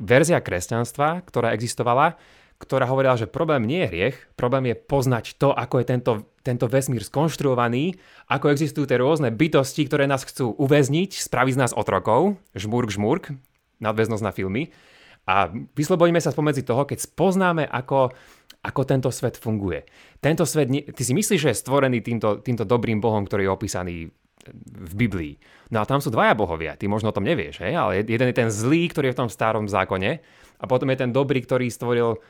[0.00, 2.16] verzia kresťanstva, ktorá existovala,
[2.56, 6.66] ktorá hovorila, že problém nie je hriech, problém je poznať to, ako je tento, tento
[6.66, 8.00] vesmír skonštruovaný,
[8.32, 13.24] ako existujú tie rôzne bytosti, ktoré nás chcú uväzniť, spraviť z nás otrokov, žmurk, žmurk,
[13.84, 14.72] nadväznosť na filmy.
[15.26, 18.14] A vyslobodíme sa spomedzi toho, keď spoznáme, ako,
[18.62, 19.84] ako tento svet funguje.
[20.22, 23.96] Tento svet, ty si myslíš, že je stvorený týmto, týmto dobrým bohom, ktorý je opísaný
[24.54, 25.34] v Biblii.
[25.74, 27.74] No a tam sú dvaja bohovia, ty možno o tom nevieš, hej?
[27.74, 30.22] ale jeden je ten zlý, ktorý je v tom starom zákone
[30.56, 32.22] a potom je ten dobrý, ktorý stvoril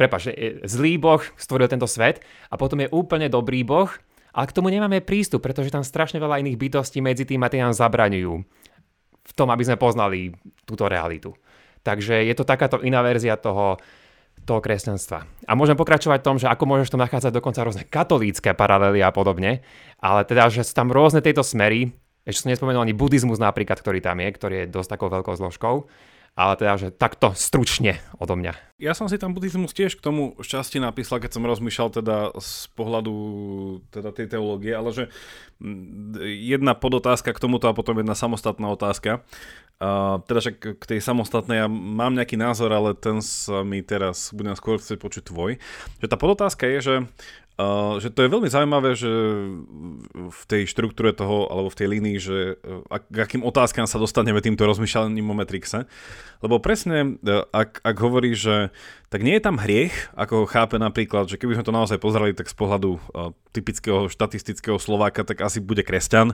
[0.00, 0.32] prepač,
[0.64, 3.92] zlý boh stvoril tento svet a potom je úplne dobrý boh,
[4.32, 7.60] ale k tomu nemáme prístup, pretože tam strašne veľa iných bytostí medzi tým a tie
[7.60, 8.34] nám zabraňujú
[9.20, 10.32] v tom, aby sme poznali
[10.64, 11.36] túto realitu.
[11.84, 13.76] Takže je to takáto iná verzia toho,
[14.48, 15.28] toho kresťanstva.
[15.44, 19.12] A môžem pokračovať v tom, že ako môžeš tam nachádzať dokonca rôzne katolícke paralely a
[19.12, 19.60] podobne,
[20.00, 21.92] ale teda, že sú tam rôzne tejto smery,
[22.24, 25.88] ešte som nespomenul ani buddhizmus napríklad, ktorý tam je, ktorý je dosť takou veľkou zložkou
[26.38, 28.54] ale teda, že takto stručne odo mňa.
[28.80, 32.72] Ja som si tam buddhizmus tiež k tomu šťastie napísal, keď som rozmýšľal teda z
[32.72, 33.14] pohľadu
[33.92, 35.04] teda tej teológie, ale že
[36.24, 39.20] jedna podotázka k tomuto a potom jedna samostatná otázka.
[39.80, 44.28] Uh, teda, že k tej samostatnej ja mám nejaký názor, ale ten sa mi teraz
[44.36, 45.56] budem skôr chcieť počuť tvoj.
[46.04, 46.94] Že tá podotázka je, že
[48.00, 49.12] Že to je veľmi zaujímavé, že
[50.16, 54.40] v tej štruktúre toho, alebo v tej línii, že uh, ak, akým otázkam sa dostaneme
[54.40, 55.84] týmto rozmýšľaním o Matrixe.
[56.40, 58.72] Lebo presne, uh, ak, ak hovorí, že
[59.12, 62.48] tak nie je tam hriech, ako chápe napríklad, že keby sme to naozaj pozerali tak
[62.48, 66.32] z pohľadu uh, typického štatistického Slováka, tak asi bude kresťan.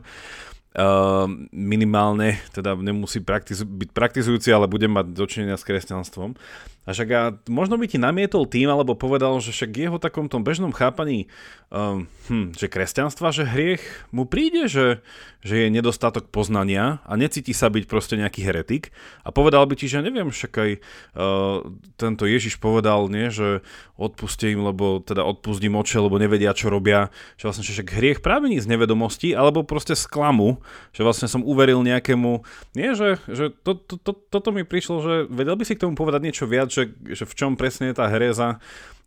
[0.76, 6.38] Uh, minimálne, teda nemusí praktiz- byť praktizujúci, ale bude mať dočinenia s kresťanstvom.
[6.86, 10.46] A však a možno by ti namietol tým, alebo povedal, že však jeho takom tom
[10.46, 11.26] bežnom chápaní,
[11.74, 13.82] um, hm, že kresťanstva, že hriech
[14.14, 15.02] mu príde, že,
[15.42, 18.94] že je nedostatok poznania a necíti sa byť proste nejaký heretik.
[19.26, 21.66] A povedal by ti, že neviem, však aj uh,
[21.98, 23.66] tento Ježiš povedal, nie, že
[23.98, 27.10] odpustím, lebo teda odpustím oče, lebo nevedia, čo robia.
[27.40, 30.62] Že vlastne že však hriech práve z nevedomosti, alebo proste z klamu,
[30.94, 32.46] že vlastne som uveril nejakému,
[32.78, 35.98] nie, že, že to, to, to, toto mi prišlo, že vedel by si k tomu
[35.98, 38.60] povedať niečo viac, že, že v čom presne je tá hereza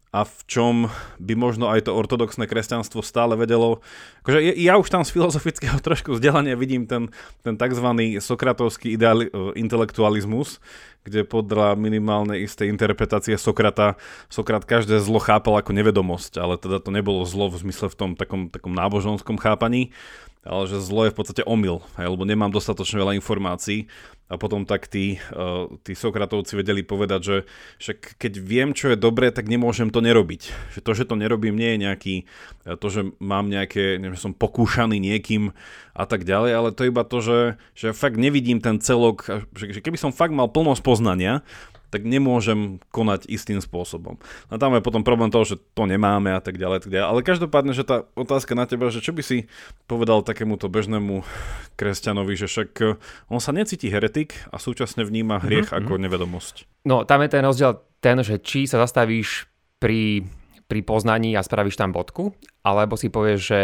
[0.09, 0.75] a v čom
[1.21, 3.85] by možno aj to ortodoxné kresťanstvo stále vedelo.
[4.25, 7.13] Akože ja už tam z filozofického trošku vzdelania vidím ten,
[7.45, 8.17] ten tzv.
[8.17, 10.57] sokratovský ideali- intelektualizmus,
[11.05, 14.01] kde podľa minimálnej istej interpretácie Sokrata,
[14.33, 18.11] Sokrat každé zlo chápal ako nevedomosť, ale teda to nebolo zlo v zmysle v tom
[18.17, 19.93] takom, takom náboženskom chápaní,
[20.41, 23.85] ale že zlo je v podstate omyl, lebo nemám dostatočne veľa informácií
[24.29, 27.35] a potom tak tí, uh, tí Sokratovci vedeli povedať, že
[27.81, 30.53] však keď viem, čo je dobré, tak nemôžem to nerobiť.
[30.77, 32.15] Že to, že to nerobím, nie je nejaký,
[32.69, 35.49] uh, to, že mám nejaké, neviem, som pokúšaný niekým
[35.97, 37.39] a tak ďalej, ale to je iba to, že,
[37.73, 41.41] že fakt nevidím ten celok, že keby som fakt mal plnosť poznania,
[41.89, 44.21] tak nemôžem konať istým spôsobom.
[44.47, 46.85] A tam je potom problém toho, že to nemáme a tak ďalej.
[46.85, 47.07] Tak ďalej.
[47.09, 49.49] Ale každopádne, že tá otázka na teba, že čo by si
[49.89, 51.25] povedal takémuto bežnému
[51.75, 52.95] kresťanovi, že však eh,
[53.33, 55.89] on sa necíti heretik a súčasne vníma hriech mm-hmm.
[55.89, 56.55] ako nevedomosť.
[56.85, 60.23] No tam je ten rozdiel ten, že či sa zastavíš pri,
[60.71, 62.31] pri poznaní a spravíš tam bodku,
[62.63, 63.61] alebo si povieš, že,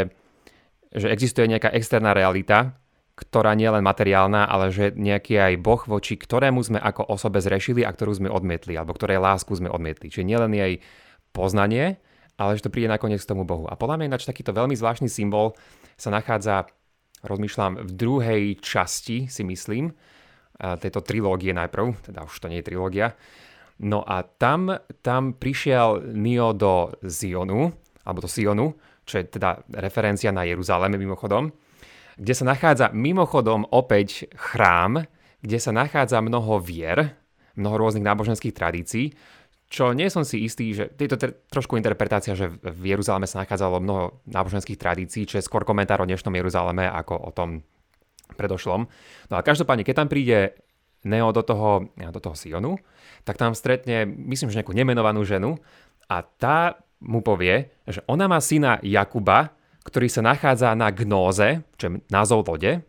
[0.91, 2.75] že existuje nejaká externá realita,
[3.15, 7.39] ktorá nie je len materiálna, ale že nejaký aj Boh, voči ktorému sme ako osobe
[7.39, 10.11] zrešili a ktorú sme odmietli, alebo ktorej lásku sme odmietli.
[10.11, 10.83] Čiže nielen jej
[11.31, 11.95] poznanie,
[12.35, 13.71] ale že to príde nakoniec k tomu Bohu.
[13.71, 15.55] A podľa mňa ináč takýto veľmi zvláštny symbol
[15.95, 16.67] sa nachádza,
[17.23, 19.95] rozmýšľam, v druhej časti, si myslím,
[20.59, 23.15] tejto trilógie najprv, teda už to nie je trilógia.
[23.79, 27.71] No a tam, tam prišiel Neo do Zionu,
[28.03, 28.75] alebo do Sionu,
[29.07, 31.51] čo je teda referencia na Jeruzalém mimochodom
[32.15, 35.07] kde sa nachádza mimochodom opäť chrám,
[35.43, 37.15] kde sa nachádza mnoho vier,
[37.55, 39.15] mnoho rôznych náboženských tradícií,
[39.65, 41.17] čo nie som si istý, že je to
[41.49, 46.07] trošku interpretácia, že v Jeruzaleme sa nachádzalo mnoho náboženských tradícií, čo je skôr komentár o
[46.07, 47.65] dnešnom Jeruzaleme ako o tom
[48.37, 48.85] predošlom.
[49.29, 50.57] No a každopádne, keď tam príde
[51.05, 52.81] Neo do toho, do toho Sionu,
[53.25, 55.57] tak tam stretne, myslím, že nejakú nemenovanú ženu
[56.09, 59.53] a tá mu povie, že ona má syna Jakuba,
[59.85, 62.81] ktorý sa nachádza na gnóze, čo je názov lode.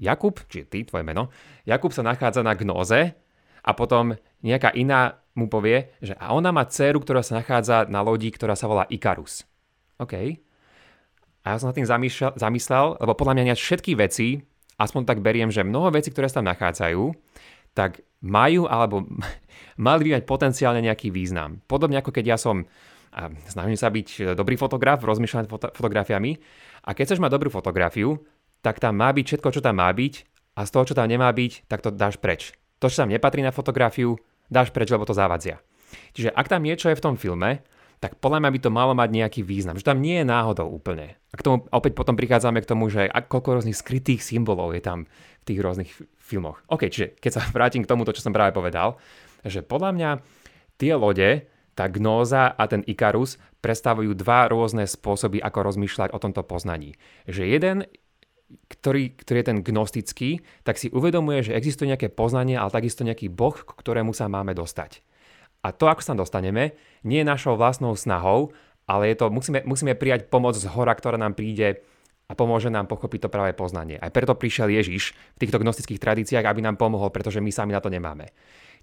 [0.00, 1.28] Jakub, či ty, tvoje meno,
[1.68, 3.12] Jakub sa nachádza na gnóze
[3.60, 8.00] a potom nejaká iná mu povie, že a ona má dceru, ktorá sa nachádza na
[8.00, 9.44] lodi, ktorá sa volá Ikarus.
[10.00, 10.14] OK.
[11.44, 14.40] A ja som na tým zamýšľal, zamyslel, lebo podľa mňa všetky veci,
[14.80, 17.12] aspoň tak beriem, že mnoho vecí, ktoré sa tam nachádzajú,
[17.76, 19.04] tak majú alebo
[19.86, 21.60] mali by mať potenciálne nejaký význam.
[21.68, 22.64] Podobne ako keď ja som
[23.14, 26.34] a snažím sa byť e, dobrý fotograf, rozmýšľať foto- fotografiami
[26.82, 28.18] a keď chceš mať dobrú fotografiu,
[28.60, 30.14] tak tam má byť všetko, čo tam má byť
[30.58, 32.50] a z toho, čo tam nemá byť, tak to dáš preč.
[32.82, 34.18] To, čo tam nepatrí na fotografiu,
[34.50, 35.62] dáš preč, lebo to závadzia.
[36.12, 37.62] Čiže ak tam niečo je v tom filme,
[38.02, 41.16] tak podľa mňa by to malo mať nejaký význam, že tam nie je náhodou úplne.
[41.32, 45.08] A k tomu opäť potom prichádzame k tomu, že koľko rôznych skrytých symbolov je tam
[45.40, 45.90] v tých rôznych
[46.20, 46.60] filmoch.
[46.68, 49.00] OK, čiže keď sa vrátim k tomuto, čo som práve povedal,
[49.40, 50.10] že podľa mňa
[50.76, 56.46] tie lode tá gnóza a ten Ikarus predstavujú dva rôzne spôsoby, ako rozmýšľať o tomto
[56.46, 56.94] poznaní.
[57.26, 57.76] Že jeden,
[58.70, 60.30] ktorý, ktorý je ten gnostický,
[60.62, 64.54] tak si uvedomuje, že existuje nejaké poznanie, ale takisto nejaký boh, k ktorému sa máme
[64.54, 65.02] dostať.
[65.64, 68.52] A to, ako sa dostaneme, nie je našou vlastnou snahou,
[68.84, 71.80] ale je to, musíme, musíme prijať pomoc z hora, ktorá nám príde
[72.28, 73.96] a pomôže nám pochopiť to práve poznanie.
[73.96, 77.80] Aj preto prišiel Ježiš v týchto gnostických tradíciách, aby nám pomohol, pretože my sami na
[77.80, 78.28] to nemáme.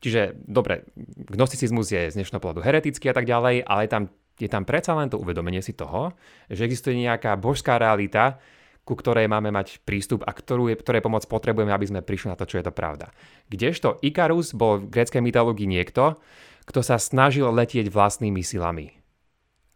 [0.02, 0.90] Čiže, dobre,
[1.30, 4.10] gnosticizmus je z dnešného pohľadu heretický a tak ďalej, ale tam,
[4.42, 6.18] je tam predsa len to uvedomenie si toho,
[6.50, 8.42] že existuje nejaká božská realita,
[8.82, 12.38] ku ktorej máme mať prístup a ktorú je, ktorej pomoc potrebujeme, aby sme prišli na
[12.38, 13.14] to, čo je to pravda.
[13.46, 16.18] Kdežto Ikarus bol v gréckej mytológii niekto,
[16.66, 18.98] kto sa snažil letieť vlastnými silami,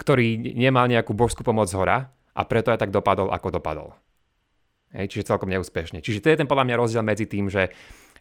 [0.01, 3.93] ktorý nemal nejakú božskú pomoc z hora a preto aj tak dopadol, ako dopadol.
[4.95, 5.99] Hej, čiže celkom neúspešne.
[5.99, 7.75] Čiže to je ten podľa mňa rozdiel medzi tým, že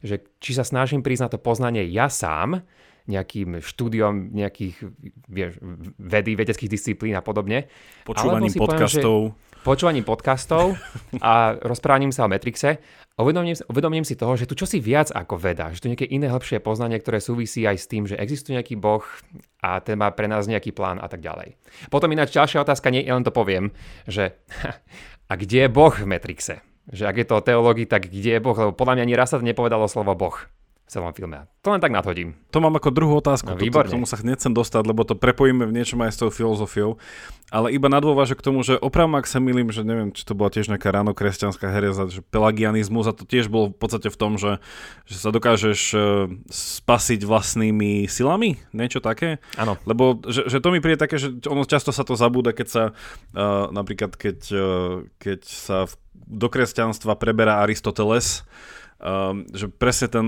[0.05, 2.61] že či sa snažím prísť na to poznanie ja sám,
[3.05, 4.81] nejakým štúdiom nejakých
[5.29, 5.61] vieš,
[6.01, 7.69] vedy, vedeckých disciplín a podobne.
[8.09, 9.37] Počúvaním podcastov.
[9.37, 10.77] Poviem, počúvaním podcastov
[11.21, 12.81] a rozprávaním sa o Metrixe.
[13.21, 16.65] Uvedomím, uvedomím si toho, že tu čosi viac ako veda, že tu nejaké iné hĺbšie
[16.65, 19.05] poznanie, ktoré súvisí aj s tým, že existuje nejaký boh
[19.61, 21.55] a ten má pre nás nejaký plán a tak ďalej.
[21.93, 23.71] Potom ináč ďalšia otázka, nie, ja len to poviem,
[24.09, 24.35] že
[25.29, 26.65] a kde je boh v Metrixe?
[26.93, 29.33] že ak je to o teológii, tak kde je Boh, lebo podľa mňa ani raz
[29.33, 30.37] sa nepovedalo slovo Boh
[30.85, 31.49] v celom filme.
[31.65, 32.37] To len tak nadhodím.
[32.53, 33.49] To mám ako druhú otázku.
[33.49, 36.29] No, Toto, k tomu sa nechcem dostať, lebo to prepojíme v niečom aj s tou
[36.29, 37.01] filozofiou.
[37.49, 40.53] Ale iba nadôvažu k tomu, že opravom, ak sa milím, že neviem, či to bola
[40.53, 44.37] tiež nejaká ráno kresťanská hereza, že pelagianizmus a to tiež bol v podstate v tom,
[44.37, 44.61] že,
[45.09, 49.41] že sa dokážeš uh, spasiť vlastnými silami, niečo také.
[49.57, 49.81] Áno.
[49.89, 52.83] Lebo že, že to mi príde také, že ono často sa to zabúda, keď sa
[52.93, 58.43] uh, napríklad keď, uh, keď sa v do kresťanstva preberá Aristoteles,
[59.53, 60.27] že presne ten,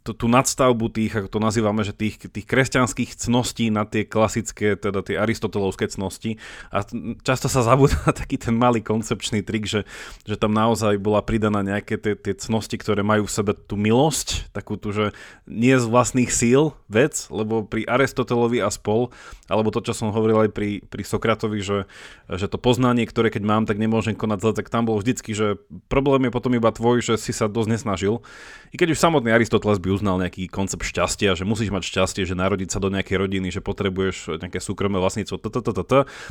[0.00, 4.80] to, tú nadstavbu tých, ako to nazývame, že tých, tých kresťanských cností na tie klasické,
[4.80, 6.40] teda tie aristotelovské cnosti.
[6.72, 6.88] A
[7.20, 9.84] často sa zabúda na taký ten malý koncepčný trik, že,
[10.24, 14.48] že tam naozaj bola pridaná nejaké tie, tie cnosti, ktoré majú v sebe tú milosť,
[14.56, 15.12] takú tu, že
[15.44, 19.12] nie z vlastných síl vec, lebo pri Aristotelovi a spol,
[19.52, 21.84] alebo to, čo som hovoril aj pri, pri Sokratovi, že,
[22.32, 25.60] že to poznanie, ktoré keď mám, tak nemôžem konať zle, tak tam bolo vždycky, že
[25.92, 28.22] problém je potom iba tvoj, že si sa dosť nesnažil.
[28.70, 32.38] I keď už samotný Aristoteles by uznal nejaký koncept šťastia, že musíš mať šťastie, že
[32.38, 35.42] narodiť sa do nejakej rodiny, že potrebuješ nejaké súkromné vlastníctvo,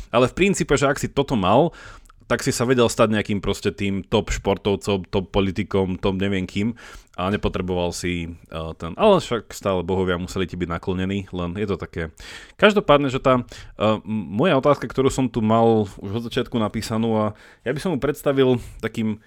[0.08, 1.76] ale v princípe, že ak si toto mal,
[2.32, 6.72] tak si sa vedel stať nejakým proste tým top športovcom, top politikom, top neviem kým
[7.12, 11.68] a nepotreboval si uh, ten, ale však stále bohovia museli ti byť naklonení, len je
[11.68, 12.08] to také.
[12.56, 17.24] Každopádne, že tá uh, moja otázka, ktorú som tu mal už od začiatku napísanú a
[17.68, 19.20] ja by som mu predstavil takým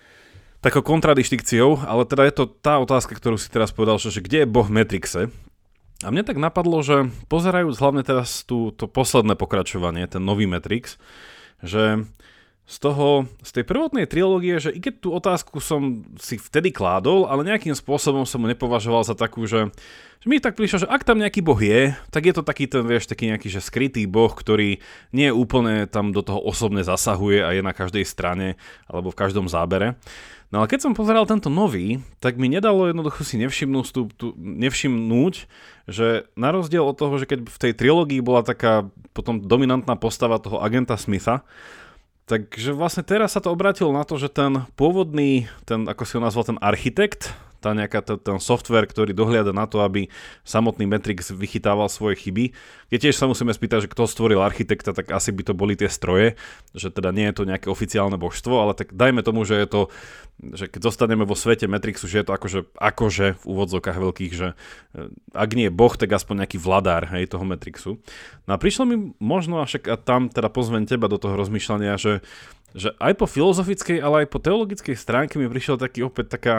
[0.66, 4.48] takou kontradikciou, ale teda je to tá otázka, ktorú si teraz povedal, že kde je
[4.50, 5.22] Boh v Matrixe?
[6.02, 10.98] A mne tak napadlo, že pozerajúc hlavne teraz tú, to posledné pokračovanie, ten nový Matrix,
[11.62, 12.10] že
[12.66, 17.30] z toho, z tej prvotnej trilógie, že i keď tú otázku som si vtedy kládol,
[17.30, 19.70] ale nejakým spôsobom som mu nepovažoval za takú, že,
[20.18, 22.82] že mi tak prišlo, že ak tam nejaký boh je, tak je to taký ten,
[22.82, 24.82] vieš, taký nejaký, že skrytý boh, ktorý
[25.14, 28.58] nie úplne tam do toho osobne zasahuje a je na každej strane
[28.90, 29.94] alebo v každom zábere.
[30.50, 34.28] No ale keď som pozeral tento nový, tak mi nedalo jednoducho si nevšimnúť, tú, tú,
[34.38, 35.50] nevšimnúť,
[35.86, 40.42] že na rozdiel od toho, že keď v tej trilógii bola taká potom dominantná postava
[40.42, 41.46] toho agenta Smitha,
[42.26, 46.26] Takže vlastne teraz sa to obratilo na to, že ten pôvodný, ten, ako si ho
[46.26, 47.30] nazval, ten architekt,
[47.66, 50.14] tá nejaká, ten, ten software, ktorý dohliada na to, aby
[50.46, 52.54] samotný Matrix vychytával svoje chyby.
[52.94, 55.90] Keď tiež sa musíme spýtať, že kto stvoril architekta, tak asi by to boli tie
[55.90, 56.38] stroje,
[56.78, 59.82] že teda nie je to nejaké oficiálne božstvo, ale tak dajme tomu, že je to,
[60.54, 64.54] že keď zostaneme vo svete Matrixu, že je to akože, akože v úvodzokách veľkých, že
[64.54, 67.98] eh, ak nie je boh, tak aspoň nejaký vladár hej, toho Matrixu.
[68.46, 71.98] No a prišlo mi možno, a však a tam teda pozvem teba do toho rozmýšľania,
[71.98, 72.22] že
[72.76, 76.56] že aj po filozofickej, ale aj po teologickej stránke mi prišiel taký opäť taká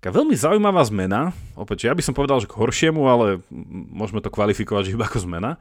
[0.00, 3.26] Taká veľmi zaujímavá zmena, opäť, ja by som povedal, že k horšiemu, ale
[3.90, 5.56] môžeme to kvalifikovať že iba ako zmena,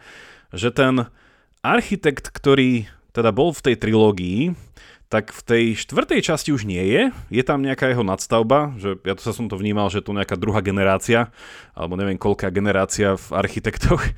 [0.51, 1.07] že ten
[1.63, 4.41] architekt, ktorý teda bol v tej trilógii,
[5.07, 7.13] tak v tej štvrtej časti už nie je.
[7.29, 10.36] Je tam nejaká jeho nadstavba, že ja to sa som to vnímal, že to nejaká
[10.36, 11.29] druhá generácia,
[11.77, 14.03] alebo neviem koľká generácia v architektoch.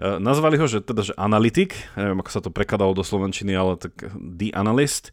[0.00, 3.76] E, nazvali ho, že teda, že analytik, neviem ako sa to prekladalo do slovenčiny, ale
[3.76, 5.12] tak the analyst.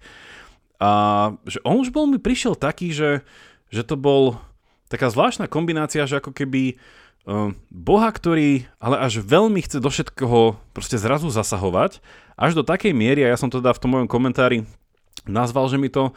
[0.80, 3.20] A že on už bol mi prišiel taký, že,
[3.68, 4.40] že to bol
[4.88, 6.76] taká zvláštna kombinácia, že ako keby
[7.28, 12.00] uh, Boha, ktorý ale až veľmi chce do všetkoho proste zrazu zasahovať,
[12.40, 14.64] až do takej miery, a ja som teda v tom mojom komentári
[15.28, 16.16] nazval, že mi to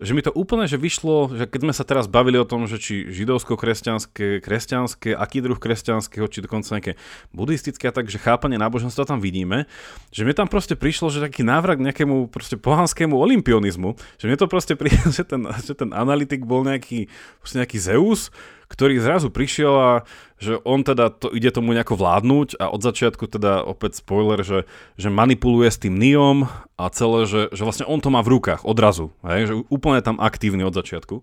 [0.00, 2.80] že mi to úplne že vyšlo, že keď sme sa teraz bavili o tom, že
[2.80, 6.92] či židovsko-kresťanské, kresťanské, aký druh kresťanského, či dokonca nejaké
[7.36, 9.68] buddhistické a tak, že chápanie náboženstva tam vidíme,
[10.08, 14.40] že mi tam proste prišlo, že taký návrat k nejakému proste pohanskému olimpionizmu, že mi
[14.40, 17.12] to proste prišlo, že ten, že ten analytik bol nejaký,
[17.52, 18.32] nejaký Zeus,
[18.70, 19.92] ktorý zrazu prišiel a
[20.38, 24.64] že on teda to ide tomu nejako vládnuť a od začiatku teda opäť spoiler, že,
[24.94, 26.46] že manipuluje s tým Niom
[26.78, 30.22] a celé, že, že vlastne on to má v rukách odrazu, hej, že úplne tam
[30.22, 31.20] aktívny od začiatku.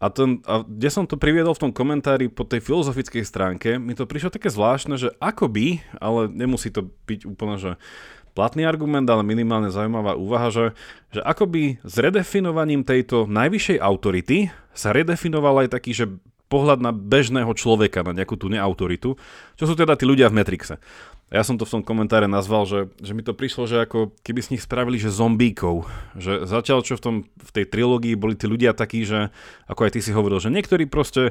[0.00, 3.92] A, ten, a kde som to priviedol v tom komentári po tej filozofickej stránke, mi
[3.92, 7.76] to prišlo také zvláštne, že akoby, ale nemusí to byť úplne, že
[8.32, 10.66] platný argument, ale minimálne zaujímavá úvaha, že,
[11.12, 16.06] že akoby s redefinovaním tejto najvyššej autority sa redefinoval aj taký, že
[16.50, 19.14] pohľad na bežného človeka, na nejakú tú neautoritu,
[19.54, 20.82] čo sú teda tí ľudia v Matrixe.
[21.30, 24.42] Ja som to v tom komentáre nazval, že, že mi to prišlo, že ako keby
[24.42, 25.86] z nich spravili, že zombíkov.
[26.18, 29.30] Že zatiaľ, čo v, tom, v tej trilógii boli tí ľudia takí, že
[29.70, 31.30] ako aj ty si hovoril, že niektorí proste,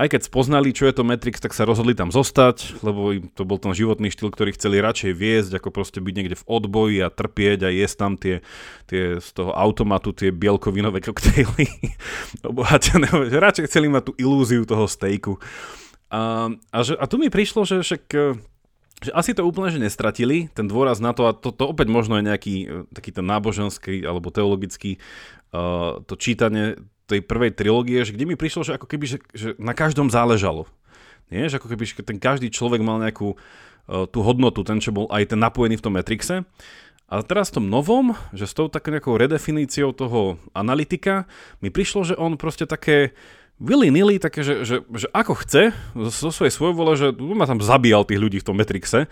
[0.00, 3.44] aj keď spoznali, čo je to Matrix, tak sa rozhodli tam zostať, lebo im to
[3.44, 7.12] bol ten životný štýl, ktorý chceli radšej viesť, ako proste byť niekde v odboji a
[7.12, 8.40] trpieť a jesť tam tie,
[8.88, 11.68] tie z toho automatu tie bielkovinové koktejly
[12.48, 13.12] obohatené.
[13.28, 15.36] Radšej chceli mať tú ilúziu toho stejku.
[16.08, 18.04] A, a, že, a tu mi prišlo, že však
[19.02, 22.20] že asi to úplne že nestratili, ten dôraz na to, a to, to opäť možno
[22.20, 25.02] je nejaký e, taký ten náboženský alebo teologický
[25.50, 29.48] uh, to čítanie tej prvej trilógie, že kde mi prišlo, že ako keby, že, že
[29.60, 30.64] na každom záležalo.
[31.28, 31.52] Nie?
[31.52, 35.10] Že ako keby že ten každý človek mal nejakú uh, tú hodnotu, ten, čo bol
[35.12, 36.48] aj ten napojený v tom Matrixe.
[37.04, 41.28] A teraz v tom novom, že s tou takou nejakou redefiníciou toho analytika,
[41.60, 43.12] mi prišlo, že on proste také
[43.62, 48.06] willy nilly, také, že, že, že ako chce, zo svojej svojvole, že ma tam zabíjal
[48.06, 49.06] tých ľudí v tom Matrixe,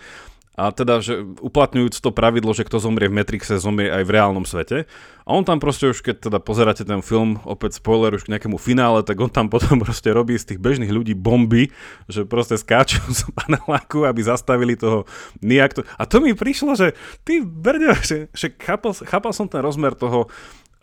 [0.52, 4.44] a teda, že uplatňujúc to pravidlo, že kto zomrie v Matrixe, zomrie aj v reálnom
[4.44, 4.84] svete.
[5.24, 8.60] A on tam proste už, keď teda pozeráte ten film, opäť spoiler už k nejakému
[8.60, 11.72] finále, tak on tam potom proste robí z tých bežných ľudí bomby,
[12.04, 15.08] že proste skáču z paneláku, aby zastavili toho
[15.40, 15.80] Niak.
[15.96, 16.92] A to mi prišlo, že
[17.24, 20.28] ty, Berňo, že, že chápal, chápal som ten rozmer toho,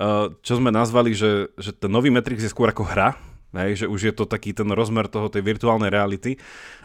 [0.02, 3.14] uh, čo sme nazvali, že, že ten nový Matrix je skôr ako hra,
[3.50, 6.38] Hej, že už je to taký ten rozmer toho tej virtuálnej reality.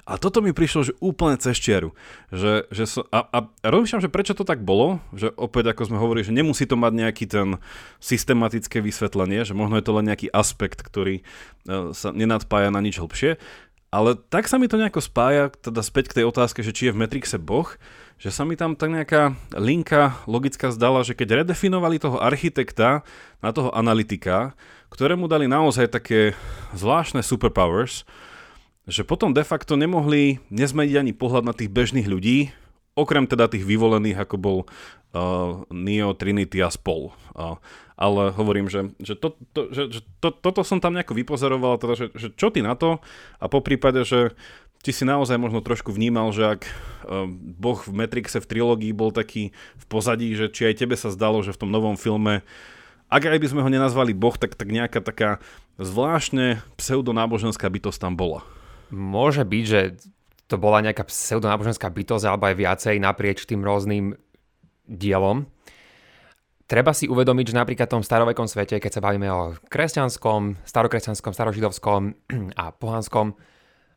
[0.09, 1.93] A toto mi prišlo, že úplne cez čiaru.
[2.33, 3.39] Že, že so, a, a
[3.69, 6.93] rozmýšľam, že prečo to tak bolo, že opäť ako sme hovorili, že nemusí to mať
[6.97, 7.61] nejaký ten
[8.01, 12.97] systematické vysvetlenie, že možno je to len nejaký aspekt, ktorý uh, sa nenadpája na nič
[12.97, 13.37] hlbšie.
[13.95, 16.95] Ale tak sa mi to nejako spája, teda späť k tej otázke, že či je
[16.97, 17.69] v Matrixe Boh,
[18.19, 23.07] že sa mi tam tak nejaká linka logická zdala, že keď redefinovali toho architekta
[23.39, 24.59] na toho analytika,
[24.95, 26.39] ktorému dali naozaj také
[26.71, 28.07] zvláštne superpowers,
[28.87, 32.55] že potom de facto nemohli nezmeniť ani pohľad na tých bežných ľudí,
[32.95, 37.11] okrem teda tých vyvolených, ako bol uh, Neo, Trinity a spol.
[37.35, 37.59] Uh,
[37.99, 41.95] ale hovorím, že, že, to, to, že, že to, toto som tam nejako vypozeroval, teda,
[41.99, 43.03] že, že čo ty na to
[43.43, 44.35] a po prípade, že
[44.85, 49.11] či si naozaj možno trošku vnímal, že ak uh, Boh v Matrixe v trilógii bol
[49.11, 52.45] taký v pozadí, že či aj tebe sa zdalo, že v tom novom filme
[53.15, 55.39] ak aj by sme ho nenazvali Boh, tak, tak nejaká taká
[55.79, 58.43] zvláštne pseudonáboženská bytosť tam bola.
[58.91, 59.81] Môže byť, že
[60.51, 64.19] to bola nejaká pseudonáboženská bytosť alebo aj viacej naprieč tým rôznym
[64.91, 65.47] dielom.
[66.67, 71.33] Treba si uvedomiť, že napríklad v tom starovekom svete, keď sa bavíme o kresťanskom, starokresťanskom,
[71.33, 72.01] starožidovskom
[72.61, 73.39] a pohanskom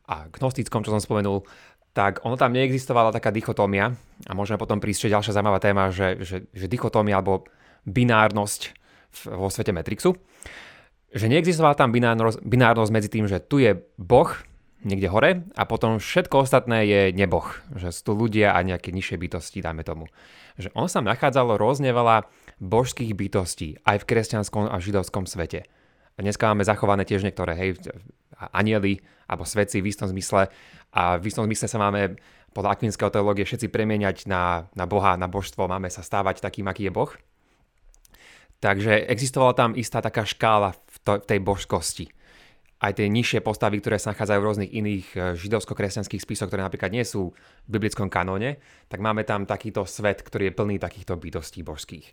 [0.08, 1.42] a gnostickom, čo som spomenul,
[1.90, 3.98] tak ono tam neexistovala taká dichotómia
[4.30, 7.48] a môžeme potom prísť ďalšia zaujímavá téma, že, že, že dichotómia alebo
[7.82, 8.77] binárnosť
[9.26, 10.16] vo svete Matrixu,
[11.08, 11.92] že neexistovala tam
[12.44, 14.28] binárnosť, medzi tým, že tu je Boh
[14.86, 17.44] niekde hore a potom všetko ostatné je neboh,
[17.74, 20.06] že sú tu ľudia a nejaké nižšie bytosti, dajme tomu.
[20.60, 22.30] Že on sa nachádzalo rôzne veľa
[22.62, 25.66] božských bytostí aj v kresťanskom a židovskom svete.
[26.14, 27.70] A dneska máme zachované tiež niektoré, hej,
[28.54, 30.50] anieli alebo svedci v istom zmysle
[30.94, 32.18] a v istom zmysle sa máme
[32.54, 36.90] podľa akvinského teológie všetci premieňať na, na Boha, na božstvo, máme sa stávať takým, aký
[36.90, 37.10] je Boh.
[38.58, 42.06] Takže existovala tam istá taká škála v, to, v tej božskosti.
[42.78, 46.94] Aj tie nižšie postavy, ktoré sa nachádzajú v rôznych iných e, židovsko-kresťanských spisoch, ktoré napríklad
[46.94, 47.34] nie sú
[47.66, 52.06] v biblickom kanóne, tak máme tam takýto svet, ktorý je plný takýchto bytostí božských.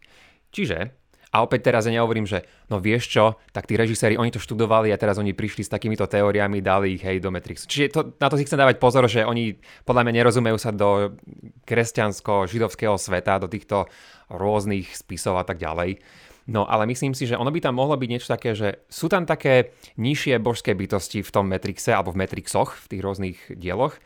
[0.49, 0.89] Čiže,
[1.33, 4.89] a opäť teraz ja nehovorím, že no vieš čo, tak tí režiséri, oni to študovali
[4.89, 7.69] a teraz oni prišli s takýmito teóriami, dali ich hej do Matrixu.
[7.69, 11.17] Čiže to, na to si chcem dávať pozor, že oni podľa mňa nerozumejú sa do
[11.65, 13.89] kresťansko-židovského sveta, do týchto
[14.33, 16.01] rôznych spisov a tak ďalej
[16.45, 19.25] No ale myslím si, že ono by tam mohlo byť niečo také, že sú tam
[19.25, 23.97] také nižšie božské bytosti v tom Matrixe alebo v Matrixoch, v tých rôznych dieloch.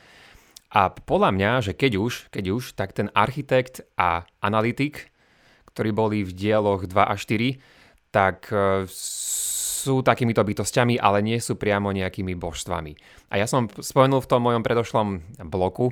[0.71, 5.11] A podľa mňa, že keď už, keď už, tak ten architekt a analytik,
[5.73, 11.57] ktorí boli v dieloch 2 a 4, tak e, sú takýmito bytostiami, ale nie sú
[11.57, 12.93] priamo nejakými božstvami.
[13.33, 15.07] A ja som spomenul v tom mojom predošlom
[15.49, 15.91] bloku,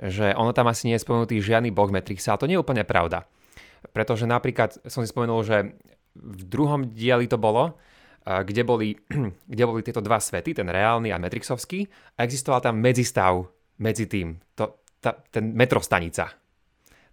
[0.00, 2.84] že ono tam asi nie je spomenutý žiadny boh Matrixa, a to nie je úplne
[2.88, 3.28] pravda.
[3.90, 5.76] Pretože napríklad som si spomenul, že
[6.16, 7.76] v druhom dieli to bolo,
[8.26, 8.98] kde boli,
[9.52, 11.86] kde boli tieto dva svety, ten reálny a Matrixovský,
[12.18, 13.46] a existoval tam medzistav
[13.78, 16.32] medzi tým, to, ta, ten metrostanica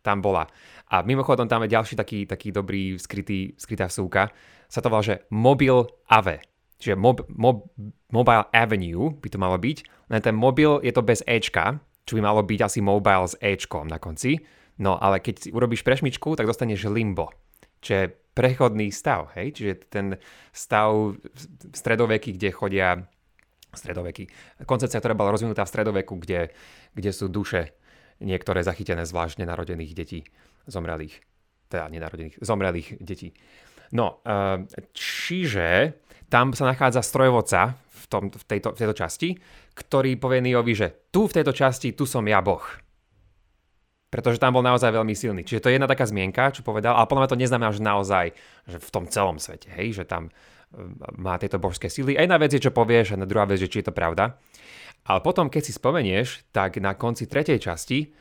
[0.03, 0.43] tam bola.
[0.91, 4.29] A mimochodom tam je ďalší taký, taký dobrý skrytý, skrytá súka,
[4.67, 6.43] sa to volá, že Mobile Ave.
[6.77, 7.71] Čiže mob, mob,
[8.11, 9.77] Mobile Avenue by to malo byť,
[10.11, 13.87] len ten mobil je to bez Ečka, čo by malo byť asi mobile s Ečkom
[13.87, 14.35] na konci.
[14.83, 17.31] No ale keď si urobíš prešmičku, tak dostaneš limbo,
[17.79, 18.05] čo je
[18.35, 19.55] prechodný stav, hej?
[19.55, 20.05] Čiže ten
[20.51, 21.15] stav
[21.71, 22.99] stredoveky, kde chodia
[23.71, 24.27] stredoveky.
[24.67, 26.51] Koncepcia, ktorá bola rozvinutá v stredoveku, kde,
[26.91, 27.71] kde sú duše
[28.19, 30.19] niektoré zachytené zvláštne narodených detí,
[30.67, 31.23] zomrelých,
[31.71, 33.31] teda nenarodených, zomrelých detí.
[33.95, 35.95] No, eh, čiže
[36.27, 39.29] tam sa nachádza strojvodca v, tom, v, tejto, v tejto časti,
[39.77, 42.82] ktorý povie Niovi, že tu v tejto časti, tu som ja Boh
[44.13, 45.41] pretože tam bol naozaj veľmi silný.
[45.41, 48.25] Čiže to je jedna taká zmienka, čo povedal, ale podľa mňa to neznamená, že naozaj
[48.69, 50.31] že v tom celom svete, hej, že tam e,
[51.17, 52.13] má tieto božské síly.
[52.13, 54.37] A jedna vec je, čo povieš, a druhá vec je, či je to pravda.
[55.09, 58.13] Ale potom, keď si spomenieš, tak na konci tretej časti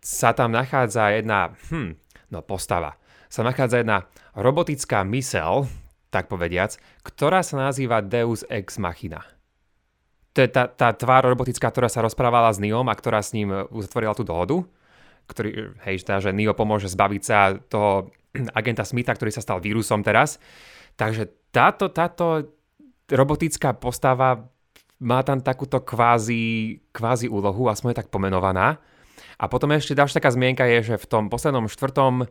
[0.00, 1.92] sa tam nachádza jedna, hm,
[2.32, 2.96] no postava,
[3.28, 5.68] sa nachádza jedna robotická mysel,
[6.08, 6.72] tak povediac,
[7.04, 9.28] ktorá sa nazýva Deus Ex Machina.
[10.32, 13.52] To je tá, tá tvár robotická, ktorá sa rozprávala s Neom a ktorá s ním
[13.68, 14.64] uzatvorila tú dohodu
[15.26, 18.10] ktorý, hej, teda, že Neo pomôže zbaviť sa toho
[18.58, 20.38] agenta Smitha, ktorý sa stal vírusom teraz.
[20.96, 22.56] Takže táto, táto
[23.10, 24.48] robotická postava
[24.96, 28.80] má tam takúto kvázi, kvázi úlohu, aspoň je tak pomenovaná.
[29.36, 32.24] A potom ešte ďalšia taká zmienka je, že v tom poslednom štvrtom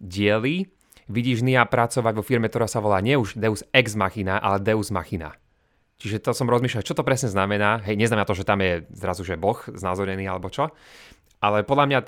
[0.00, 0.72] dieli
[1.08, 4.88] vidíš Nia pracovať vo firme, ktorá sa volá nie už Deus Ex Machina, ale Deus
[4.88, 5.36] Machina.
[5.98, 7.82] Čiže to som rozmýšľal, čo to presne znamená.
[7.82, 10.70] Hej, neznamená to, že tam je zrazu, že Boh znázornený alebo čo.
[11.38, 11.98] Ale podľa mňa,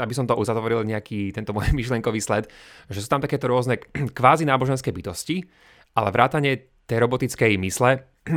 [0.00, 2.48] aby som to uzatvoril nejaký tento môj myšlenkový sled,
[2.88, 3.80] že sú tam takéto rôzne
[4.18, 5.44] kvázi náboženské bytosti,
[5.94, 8.04] ale vrátanie tej robotickej mysle,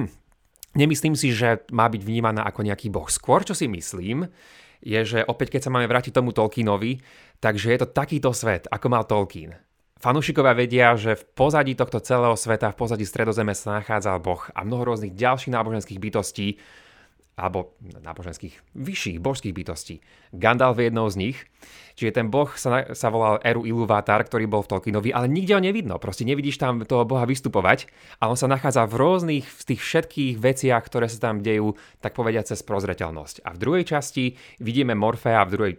[0.82, 3.08] nemyslím si, že má byť vnímaná ako nejaký boh.
[3.08, 4.28] Skôr, čo si myslím,
[4.84, 7.02] je, že opäť keď sa máme vrátiť tomu Tolkienovi,
[7.42, 9.58] takže je to takýto svet, ako mal Tolkien.
[9.98, 14.62] Fanúšikovia vedia, že v pozadí tohto celého sveta, v pozadí stredozeme sa nachádza Boh a
[14.62, 16.62] mnoho rôznych ďalších náboženských bytostí,
[17.38, 20.02] alebo náboženských vyšších božských bytostí.
[20.34, 21.38] Gandalf je jednou z nich.
[21.94, 25.62] Čiže ten boh sa, sa volal Eru Iluvatar, ktorý bol v Tolkienovi, ale nikde ho
[25.62, 26.02] nevidno.
[26.02, 30.34] Proste nevidíš tam toho boha vystupovať, ale on sa nachádza v rôznych z tých všetkých
[30.42, 33.46] veciach, ktoré sa tam dejú, tak povediať cez prozreteľnosť.
[33.46, 35.74] A v druhej časti vidíme Morfea, v druhej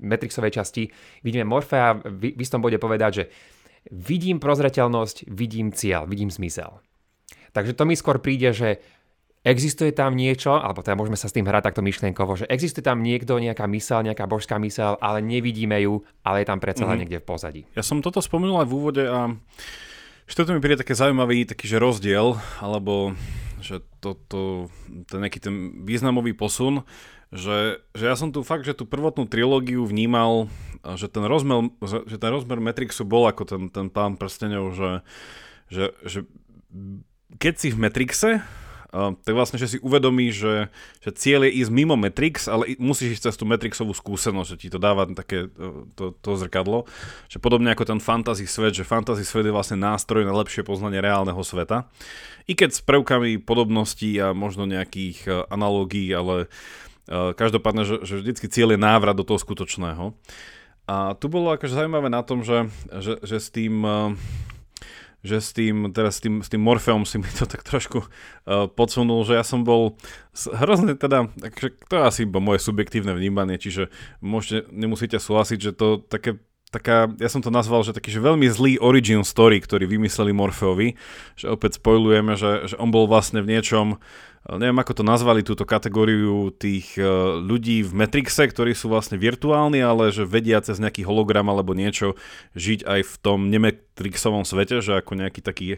[0.00, 0.90] Matrixovej časti
[1.22, 3.24] vidíme Morfea v, v istom bode povedať, že
[3.90, 6.82] vidím prozreteľnosť, vidím cieľ, vidím zmysel.
[7.50, 8.78] Takže to mi skôr príde, že
[9.40, 13.00] existuje tam niečo, alebo teda môžeme sa s tým hrať takto myšlienkovo, že existuje tam
[13.00, 16.98] niekto, nejaká mysel, nejaká božská mysel, ale nevidíme ju, ale je tam predsa mm-hmm.
[17.00, 17.60] niekde v pozadí.
[17.72, 19.32] Ja som toto spomenul aj v úvode a
[20.28, 23.18] že toto mi príde také zaujímavý taký, že rozdiel, alebo
[23.64, 24.40] že to, to,
[25.08, 26.84] ten nejaký ten významový posun,
[27.32, 30.50] že, že ja som tu fakt, že tú prvotnú trilógiu vnímal,
[30.98, 34.90] že ten rozmer, že ten rozmer Matrixu bol ako ten, ten pán prstenov, že,
[35.70, 36.18] že, že
[37.38, 38.30] keď si v Matrixe,
[38.90, 40.66] tak vlastne, že si uvedomí, že,
[40.98, 44.68] že cieľ je ísť mimo Matrix, ale musíš ísť cez tú Matrixovú skúsenosť, že ti
[44.68, 45.46] to dáva také
[45.94, 46.90] to, to zrkadlo.
[47.30, 50.98] Že podobne ako ten fantasy svet, že fantasy svet je vlastne nástroj na lepšie poznanie
[50.98, 51.86] reálneho sveta.
[52.50, 56.50] I keď s prvkami podobností a možno nejakých uh, analógií, ale
[57.06, 60.18] uh, každopádne, že, že vždycky cieľ je návrat do toho skutočného.
[60.90, 62.66] A tu bolo akože zaujímavé na tom, že,
[62.98, 63.86] že, že s tým
[65.20, 68.68] že s tým, teraz s tým, s tým Morfeom si mi to tak trošku uh,
[68.72, 69.96] podsunul, že ja som bol
[70.32, 73.92] hrozne teda, takže to je asi moje subjektívne vnímanie, čiže
[74.24, 76.40] môžete, nemusíte súhlasiť, že to také
[76.70, 80.94] taká, ja som to nazval, že taký že veľmi zlý origin story, ktorý vymysleli Morfeovi,
[81.34, 83.98] že opäť spojujeme, že, že on bol vlastne v niečom
[84.48, 87.04] neviem ako to nazvali, túto kategóriu tých e,
[87.44, 92.16] ľudí v Matrixe, ktorí sú vlastne virtuálni, ale že vedia cez nejaký hologram alebo niečo
[92.56, 95.68] žiť aj v tom nemetrixovom svete, že ako nejaký taký,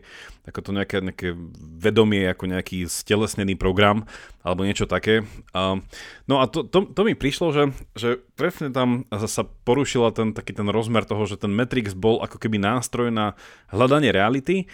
[0.46, 4.06] ako to nejaké, nejaké vedomie, ako nejaký stelesnený program
[4.46, 5.26] alebo niečo také.
[6.26, 7.64] No a to, to, to mi prišlo, že,
[7.98, 12.38] že presne tam sa porušila ten taký ten rozmer toho, že ten Matrix bol ako
[12.38, 13.34] keby nástroj na
[13.74, 14.70] hľadanie reality,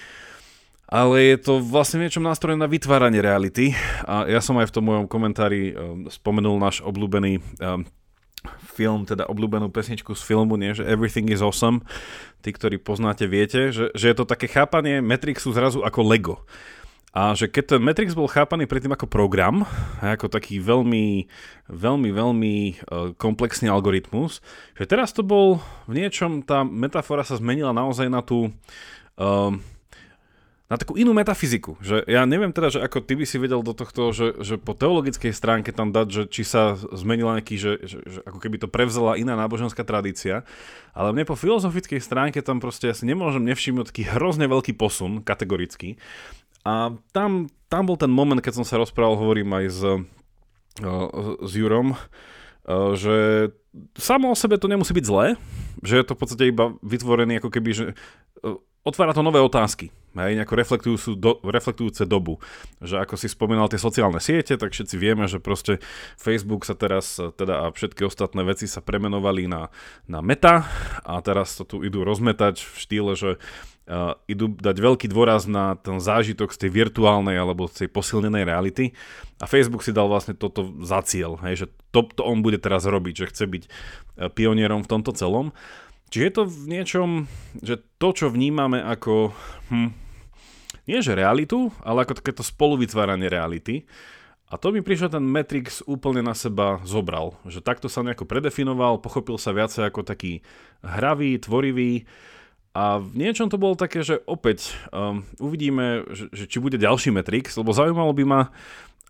[0.88, 3.76] ale je to vlastne niečom nástroj na vytváranie reality.
[4.08, 7.84] A ja som aj v tom mojom komentári um, spomenul náš obľúbený um,
[8.72, 11.84] film, teda obľúbenú pesničku z filmu, nie, že Everything is Awesome.
[12.40, 16.36] Tí, ktorí poznáte, viete, že, že je to také chápanie Matrixu zrazu ako Lego.
[17.12, 19.68] A že keď ten Matrix bol chápaný predtým ako program,
[20.00, 21.26] ako taký veľmi,
[21.68, 24.40] veľmi, veľmi uh, komplexný algoritmus,
[24.72, 28.52] že teraz to bol v niečom, tá metafora sa zmenila naozaj na tú
[29.18, 29.52] uh,
[30.68, 31.80] na takú inú metafyziku.
[31.80, 34.76] Že ja neviem teda, že ako ty by si vedel do tohto, že, že po
[34.76, 38.68] teologickej stránke tam dať, že či sa zmenila nejaký, že, že, že ako keby to
[38.68, 40.44] prevzala iná náboženská tradícia,
[40.92, 45.96] ale mne po filozofickej stránke tam proste asi nemôžem nevšimnúť taký hrozne veľký posun, kategorický.
[46.68, 49.80] A tam, tam bol ten moment, keď som sa rozprával, hovorím aj s,
[51.48, 51.96] s Jurom,
[52.92, 53.48] že
[53.96, 55.40] samo o sebe to nemusí byť zlé,
[55.80, 57.84] že je to v podstate iba vytvorený ako keby, že
[58.86, 62.42] otvára to nové otázky, hej, nejako reflektujúcu do, reflektujúce dobu.
[62.82, 65.82] Že ako si spomínal tie sociálne siete, tak všetci vieme, že proste
[66.18, 69.70] Facebook sa teraz, teda a všetky ostatné veci sa premenovali na,
[70.10, 70.66] na meta
[71.04, 75.78] a teraz to tu idú rozmetať v štýle, že uh, idú dať veľký dôraz na
[75.78, 78.96] ten zážitok z tej virtuálnej alebo z tej posilnenej reality
[79.38, 82.84] a Facebook si dal vlastne toto za cieľ, hej, že to, to on bude teraz
[82.84, 83.62] robiť, že chce byť
[84.34, 85.54] pionierom v tomto celom.
[86.08, 87.08] Čiže je to v niečom,
[87.60, 89.36] že to, čo vnímame ako,
[89.68, 89.92] hm,
[90.88, 93.84] nie že realitu, ale ako takéto spoluvytváranie reality.
[94.48, 97.36] A to mi prišiel ten Matrix úplne na seba zobral.
[97.44, 100.40] Že takto sa nejako predefinoval, pochopil sa viacej ako taký
[100.80, 102.08] hravý, tvorivý.
[102.72, 107.12] A v niečom to bolo také, že opäť um, uvidíme, že, že či bude ďalší
[107.12, 108.42] Matrix, lebo zaujímalo by ma,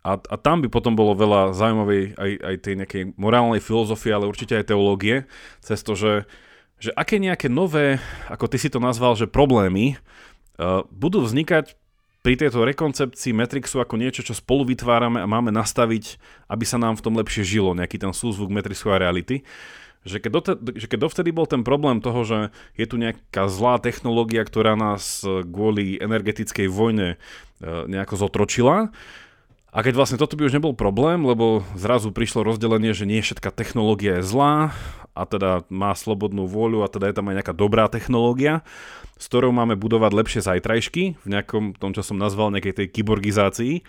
[0.02, 4.30] a, a tam by potom bolo veľa zaujímavej aj, aj tej nejakej morálnej filozofie, ale
[4.30, 5.30] určite aj teológie,
[5.62, 6.26] cez to, že
[6.78, 7.98] že aké nejaké nové,
[8.30, 11.74] ako ty si to nazval, že problémy uh, budú vznikať
[12.22, 16.18] pri tejto rekoncepcii Matrixu ako niečo, čo spolu vytvárame a máme nastaviť,
[16.50, 19.46] aby sa nám v tom lepšie žilo, nejaký ten súzvuk Matrixu a reality.
[20.06, 22.38] Že keď, dote, že keď dovtedy bol ten problém toho, že
[22.78, 27.16] je tu nejaká zlá technológia, ktorá nás kvôli energetickej vojne e,
[27.66, 28.94] nejako zotročila,
[29.68, 33.52] a keď vlastne toto by už nebol problém, lebo zrazu prišlo rozdelenie, že nie všetká
[33.52, 34.72] technológia je zlá
[35.18, 38.62] a teda má slobodnú vôľu a teda je tam aj nejaká dobrá technológia,
[39.18, 43.82] s ktorou máme budovať lepšie zajtrajšky v nejakom tom, čo som nazval nejakej tej kyborgizácii.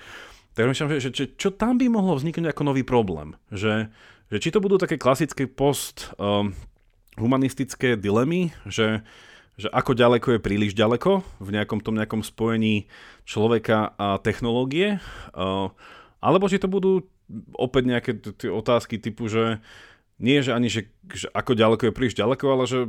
[0.57, 3.37] Tak myslím, že, že čo tam by mohlo vzniknúť ako nový problém?
[3.53, 3.93] Že,
[4.33, 6.51] že či to budú také klasické post um,
[7.21, 9.05] humanistické dilemy, že
[9.59, 12.87] že ako ďaleko je príliš ďaleko v nejakom tom nejakom spojení
[13.27, 15.03] človeka a technológie,
[16.23, 17.03] alebo či to budú
[17.59, 19.59] opäť nejaké tie otázky typu, že
[20.19, 22.79] nie, že ani, že, že ako ďaleko je príliš ďaleko, ale že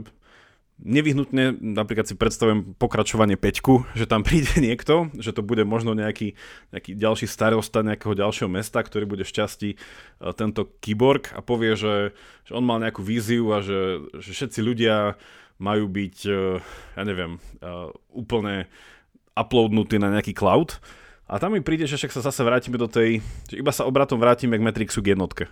[0.81, 6.35] nevyhnutne, napríklad si predstavujem pokračovanie Peťku, že tam príde niekto, že to bude možno nejaký,
[6.73, 9.77] nejaký ďalší starosta nejakého ďalšieho mesta, ktorý bude šťastí
[10.37, 12.17] tento kyborg a povie, že,
[12.49, 15.21] že on mal nejakú víziu a že, že všetci ľudia
[15.61, 16.57] majú byť, e,
[16.97, 17.69] ja neviem, e,
[18.17, 18.65] úplne
[19.37, 20.81] uploadnutí na nejaký cloud.
[21.31, 24.19] A tam mi príde, že však sa zase vrátime do tej, že iba sa obratom
[24.19, 25.47] vrátime k Matrixu k jednotke.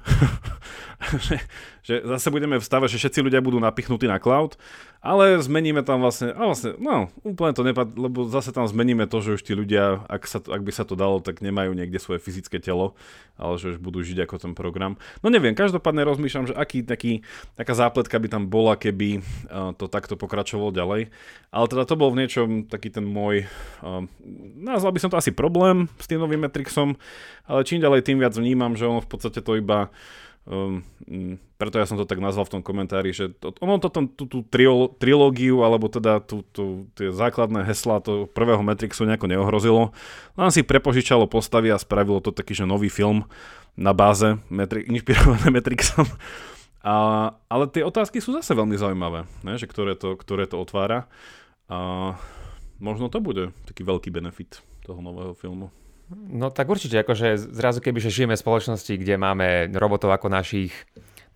[1.88, 4.60] že, zase budeme v stave, že všetci ľudia budú napichnutí na cloud
[4.98, 9.22] ale zmeníme tam vlastne, a vlastne, no, úplne to nepad, lebo zase tam zmeníme to,
[9.22, 12.18] že už tí ľudia, ak, sa, ak by sa to dalo, tak nemajú niekde svoje
[12.18, 12.98] fyzické telo,
[13.38, 14.98] ale že už budú žiť ako ten program.
[15.22, 17.22] No neviem, každopádne rozmýšľam, že aký taký,
[17.54, 21.14] taká zápletka by tam bola, keby uh, to takto pokračovalo ďalej.
[21.54, 23.46] Ale teda to bol v niečom taký ten môj,
[23.86, 24.02] uh,
[24.58, 26.98] nazval by som to asi problém s tým novým Matrixom,
[27.46, 29.94] ale čím ďalej tým viac vnímam, že ono v podstate to iba
[30.48, 30.80] Um,
[31.60, 34.24] preto ja som to tak nazval v tom komentári, že to, ono to tam, tú,
[34.24, 39.92] tú triolo, trilógiu, alebo teda tú, tú, tie základné heslá to prvého Matrixu nejako neohrozilo.
[40.40, 43.28] Len si prepožičalo postavy a spravilo to taký, že nový film
[43.76, 46.08] na báze Matri- inšpirované Matrixom.
[46.80, 46.94] A,
[47.52, 49.60] ale tie otázky sú zase veľmi zaujímavé, ne?
[49.60, 51.12] Že ktoré, to, ktoré to otvára.
[51.68, 52.16] A
[52.80, 55.68] možno to bude taký veľký benefit toho nového filmu.
[56.08, 60.72] No tak určite, akože zrazu keby, že žijeme v spoločnosti, kde máme robotov ako našich,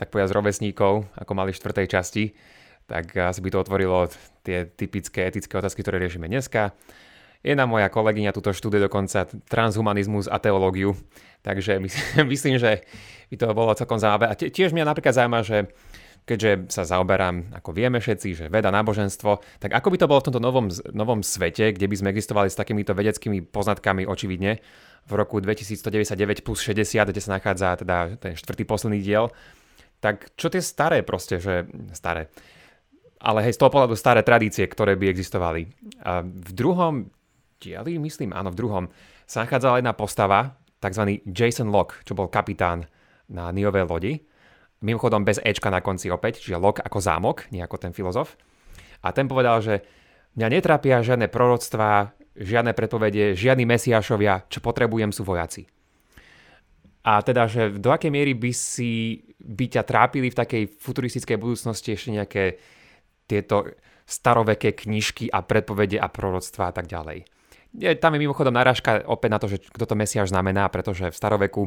[0.01, 2.25] tak povedať rovesníkov, ako mali v štvrtej časti,
[2.89, 4.09] tak asi by to otvorilo
[4.41, 6.73] tie typické etické otázky, ktoré riešime dneska.
[7.45, 10.97] Jedna moja kolegyňa tuto študuje dokonca transhumanizmus a teológiu,
[11.45, 11.77] takže
[12.33, 12.87] myslím, že
[13.29, 14.33] by to bolo celkom zaujímavé.
[14.33, 15.69] A tiež mňa napríklad zaujíma, že
[16.23, 20.27] keďže sa zaoberám, ako vieme všetci, že veda, náboženstvo, tak ako by to bolo v
[20.31, 24.63] tomto novom, novom svete, kde by sme existovali s takýmito vedeckými poznatkami očividne,
[25.03, 29.35] v roku 2199 plus 60, kde sa nachádza teda ten štvrtý posledný diel,
[29.99, 32.31] tak čo tie staré proste, že staré,
[33.23, 35.71] ale hej, z toho pohľadu staré tradície, ktoré by existovali.
[36.03, 37.11] A v druhom
[37.63, 38.85] dieli, myslím, áno, v druhom,
[39.27, 41.23] sa nachádzala jedna postava, tzv.
[41.31, 42.91] Jason Locke, čo bol kapitán
[43.31, 44.15] na Niovej lodi,
[44.83, 48.35] Mimochodom bez Ečka na konci opäť, čiže lok ako zámok, nie ten filozof.
[49.03, 49.87] A ten povedal, že
[50.35, 55.71] mňa netrápia žiadne proroctvá, žiadne predpovede, žiadni mesiášovia, čo potrebujem sú vojaci.
[57.03, 61.99] A teda, že do akej miery by si by ťa trápili v takej futuristickej budúcnosti
[61.99, 62.45] ešte nejaké
[63.27, 63.75] tieto
[64.07, 67.27] staroveké knižky a predpovede a proroctvá a tak ďalej.
[67.99, 71.63] Tam je mimochodom narážka opäť na to, že kto to mesiaš znamená, pretože v staroveku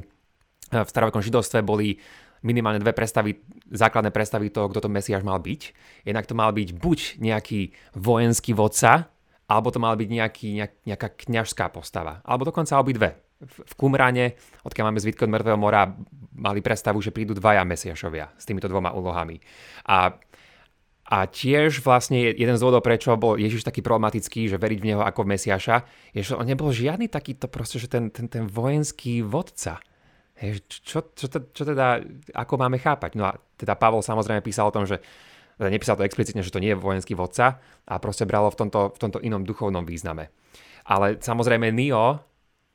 [0.66, 2.01] v starovekom židovstve boli
[2.46, 3.41] minimálne dve predstavy,
[3.74, 5.62] základné predstavy toho, kto to Mesiáš mal byť.
[6.06, 9.10] Jednak to mal byť buď nejaký vojenský vodca,
[9.50, 12.22] alebo to mal byť nejaký, nejak, nejaká kňažská postava.
[12.22, 13.18] Alebo dokonca obidve.
[13.41, 15.89] V, v Kumrane, odkiaľ máme zvitky od Mŕtvého mora,
[16.38, 19.41] mali predstavu, že prídu dvaja Mesiašovia s týmito dvoma úlohami.
[19.89, 20.14] A
[21.06, 25.02] a tiež vlastne jeden z dôvodov, prečo bol Ježiš taký problematický, že veriť v neho
[25.06, 25.86] ako v Mesiaša,
[26.18, 29.78] je, že on nebol žiadny takýto proste, že ten, ten, ten vojenský vodca.
[30.36, 32.04] Hej, čo, čo, čo, teda,
[32.36, 33.16] ako máme chápať?
[33.16, 35.00] No a teda Pavol samozrejme písal o tom, že
[35.56, 38.92] teda nepísal to explicitne, že to nie je vojenský vodca a proste bralo v tomto,
[38.92, 40.28] v tomto inom duchovnom význame.
[40.92, 42.20] Ale samozrejme Nio,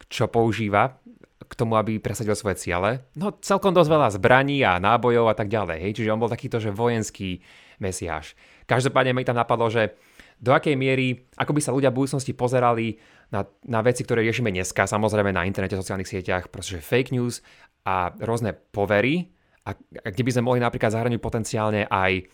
[0.09, 0.97] čo používa
[1.45, 5.53] k tomu, aby presadil svoje ciele, no celkom dosť veľa zbraní a nábojov a tak
[5.53, 5.79] ďalej.
[5.85, 5.93] Hej?
[6.01, 7.45] Čiže on bol takýto, že vojenský
[7.83, 8.33] mesiáš.
[8.65, 9.99] Každopádne mi tam napadlo, že
[10.41, 12.97] do akej miery, ako by sa ľudia v budúcnosti pozerali
[13.31, 17.41] na, na veci, ktoré riešime dneska, samozrejme na internete, sociálnych sieťach, proste fake news
[17.87, 19.31] a rôzne povery,
[19.64, 22.26] a, a kde by sme mohli napríklad zahraniť potenciálne aj,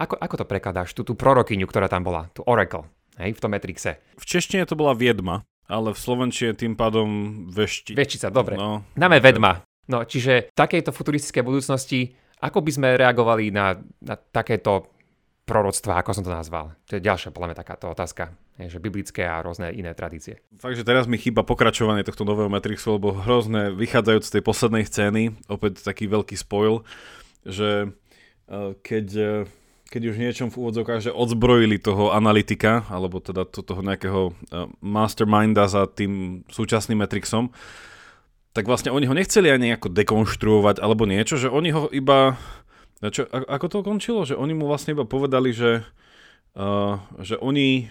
[0.00, 2.88] ako, ako to prekladáš, tú, tú prorokyňu, ktorá tam bola, tú Oracle,
[3.20, 4.00] hej, v tom Matrixe.
[4.16, 7.08] V češtine to bola viedma, ale v slovenčine tým pádom
[7.52, 7.92] vešti.
[7.92, 8.56] Veštica, dobre.
[8.56, 9.60] No, Náme vedma.
[9.88, 14.92] No, čiže v takejto futuristickej budúcnosti, ako by sme reagovali na, na takéto
[15.48, 16.76] proroctva, ako som to nazval?
[16.88, 18.47] To je ďalšia podľa mňa takáto otázka.
[18.66, 20.42] Že biblické a rôzne iné tradície.
[20.58, 24.82] Fakt, že teraz mi chýba pokračovanie tohto nového Matrixu, lebo hrozné, vychádzajúc z tej poslednej
[24.82, 26.82] scény, opäť taký veľký spoil,
[27.46, 27.94] že
[28.50, 29.46] uh, keď, uh,
[29.86, 34.66] keď už niečom v úvodzovkách, že odzbrojili toho analytika, alebo teda to, toho nejakého uh,
[34.82, 37.54] masterminda za tým súčasným Matrixom,
[38.58, 42.34] tak vlastne oni ho nechceli ani nejako dekonštruovať alebo niečo, že oni ho iba...
[42.98, 44.26] Čo, ako to končilo?
[44.26, 45.86] Že oni mu vlastne iba povedali, že,
[46.58, 47.86] uh, že oni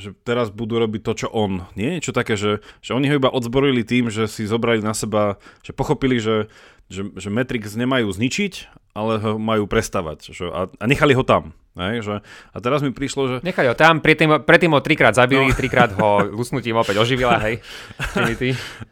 [0.00, 1.68] že teraz budú robiť to, čo on.
[1.76, 5.36] Nie niečo také, že, že oni ho iba odzborili tým, že si zobrali na seba,
[5.60, 6.48] že pochopili, že,
[6.88, 10.32] že, že Matrix nemajú zničiť, ale ho majú prestavať.
[10.32, 11.52] Že, a, a nechali ho tam.
[11.72, 13.36] Hej, že, a teraz mi prišlo, že...
[13.44, 15.56] Nechali ho tam, predtým, predtým ho trikrát zabili, no.
[15.56, 17.64] trikrát ho lusnutím opäť oživila, hej.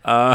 [0.01, 0.33] a,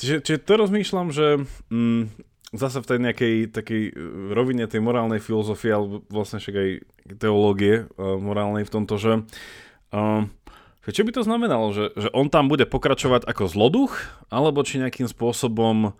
[0.00, 2.16] čiže, čiže to rozmýšľam, že mm,
[2.56, 3.94] zase v tej nejakej takej e,
[4.32, 6.68] rovine tej morálnej filozofie, alebo vlastne však aj
[7.20, 9.24] teológie uh, morálnej v tomto, že uh,
[9.94, 10.30] Um,
[10.86, 13.92] čo by to znamenalo, že, že on tam bude pokračovať ako zloduch,
[14.30, 15.98] alebo či nejakým spôsobom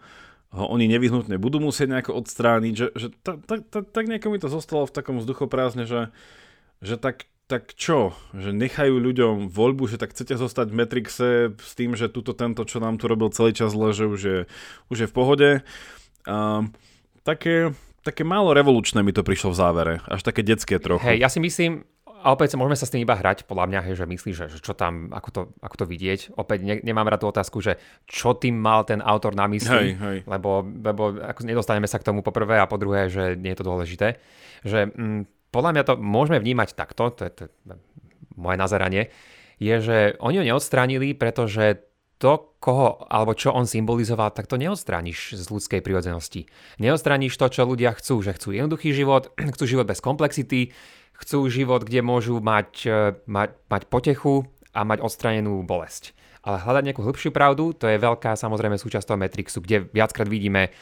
[0.54, 4.38] ho oni nevyhnutne budú musieť nejako odstrániť, že, že tak, tak, tak, tak nejako mi
[4.38, 6.14] to zostalo v takom vzduchoprázdne, že,
[6.78, 11.28] že tak, tak čo, že nechajú ľuďom voľbu, že tak chcete zostať v Matrixe
[11.58, 14.40] s tým, že tuto tento, čo nám tu robil celý čas zle, že už je,
[14.86, 15.50] už je v pohode.
[16.30, 16.70] Um,
[17.26, 17.74] také,
[18.06, 21.06] také málo revolučné mi to prišlo v závere, až také detské trochu.
[21.06, 21.82] Hej, ja si myslím,
[22.22, 24.58] a opäť môžeme sa s tým iba hrať, podľa mňa, hej, že myslíš, že, že
[24.64, 26.36] čo tam, ako to, ako to vidieť.
[26.36, 27.76] Opäť ne, nemám rád tú otázku, že
[28.08, 30.18] čo tým mal ten autor na mysli, hej, hej.
[30.24, 33.58] lebo, lebo ako nedostaneme sa k tomu po prvé a po druhé, že nie je
[33.60, 34.16] to dôležité.
[34.64, 37.50] Že hm, podľa mňa to môžeme vnímať takto, to je, to je
[38.36, 39.08] moje nazeranie,
[39.56, 41.80] je, že oni ho neodstránili, pretože
[42.16, 46.48] to, koho, alebo čo on symbolizoval, tak to neodstrániš z ľudskej prírodzenosti.
[46.80, 50.72] Neodstrániš to, čo ľudia chcú, že chcú jednoduchý život, chcú život bez komplexity,
[51.20, 52.98] chcú život, kde môžu mať, e,
[53.28, 56.16] mať, mať potechu a mať odstranenú bolesť.
[56.46, 60.72] Ale hľadať nejakú hĺbšiu pravdu, to je veľká samozrejme súčasť toho Matrixu, kde viackrát vidíme,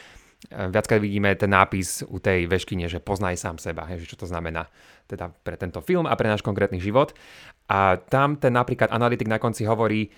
[0.47, 4.31] e, viackrát vidíme ten nápis u tej veškyne, že poznaj sám seba, že čo to
[4.31, 4.71] znamená
[5.11, 7.11] teda pre tento film a pre náš konkrétny život.
[7.67, 10.15] A tam ten napríklad analytik na konci hovorí,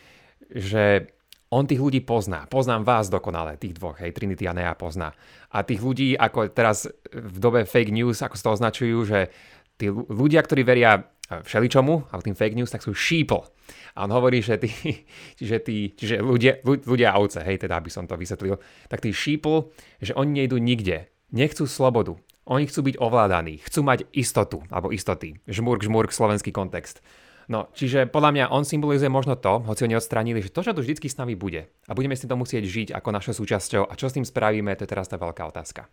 [0.50, 1.16] že
[1.54, 2.50] on tých ľudí pozná.
[2.50, 5.14] Poznám vás dokonale, tých dvoch, hej, Trinity a Nea pozná.
[5.54, 9.30] A tých ľudí, ako teraz v dobe fake news, ako to označujú, že
[9.78, 13.46] tí ľudia, ktorí veria e, všeličomu, ale tým fake news, tak sú sheeple.
[13.94, 14.70] A on hovorí, že tí,
[15.38, 18.58] že tí čiže ľudia, ľudia ovce, hej, teda aby som to vysvetlil,
[18.90, 19.70] tak tí sheeple,
[20.02, 25.38] že oni nejdú nikde, nechcú slobodu, oni chcú byť ovládaní, chcú mať istotu, alebo istoty,
[25.50, 27.02] žmurk, žmurk, slovenský kontext.
[27.46, 30.82] No, čiže podľa mňa on symbolizuje možno to, hoci ho neodstranili, že to, čo tu
[30.82, 31.70] vždy s nami bude.
[31.86, 33.86] A budeme si to musieť žiť ako našou súčasťou.
[33.86, 35.86] A čo s tým spravíme, to je teraz tá veľká otázka.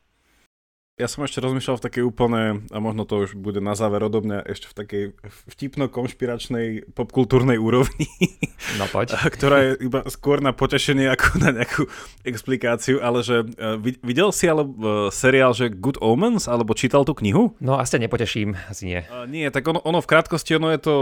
[0.94, 4.22] Ja som ešte rozmýšľal v takej úplne, a možno to už bude na záver odo
[4.22, 5.04] mňa, ešte v takej
[5.50, 8.06] vtipno-konšpiračnej popkultúrnej úrovni.
[8.80, 9.14] No poď.
[9.36, 11.84] Ktorá je iba skôr na potešenie ako na nejakú
[12.26, 17.14] explikáciu, ale že uh, videl si ale uh, seriál, že Good Omens, alebo čítal tú
[17.20, 17.54] knihu?
[17.60, 19.02] No asi nepoteším, asi nie.
[19.12, 20.94] Uh, nie, tak ono, ono v krátkosti, ono je to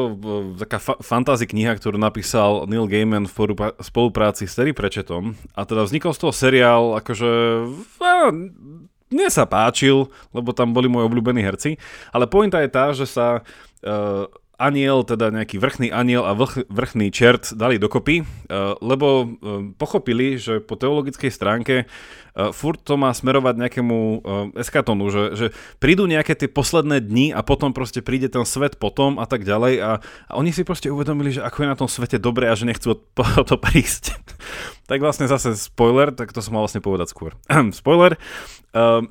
[0.58, 5.62] taká fa- fantasy kniha, ktorú napísal Neil Gaiman v porúpa- spolupráci s Terry Pratchettom a
[5.64, 7.30] teda vznikol z toho seriál akože
[9.12, 11.76] mne sa páčil, lebo tam boli moji obľúbení herci,
[12.16, 14.26] ale pointa je tá, že sa uh,
[14.62, 19.28] aniel, teda nejaký vrchný aniel a vrch, vrchný čert dali dokopy, uh, lebo uh,
[19.74, 23.98] pochopili, že po teologickej stránke uh, furt to má smerovať nejakému
[24.54, 25.46] eskatonu, že, že
[25.82, 29.74] prídu nejaké tie posledné dni a potom proste príde ten svet potom a tak ďalej
[29.82, 29.92] a,
[30.30, 33.02] a oni si proste uvedomili, že ako je na tom svete dobre a že nechcú
[33.18, 34.14] po to prísť.
[34.92, 37.34] tak vlastne zase spoiler, tak to som mal vlastne povedať skôr.
[37.82, 38.16] spoiler.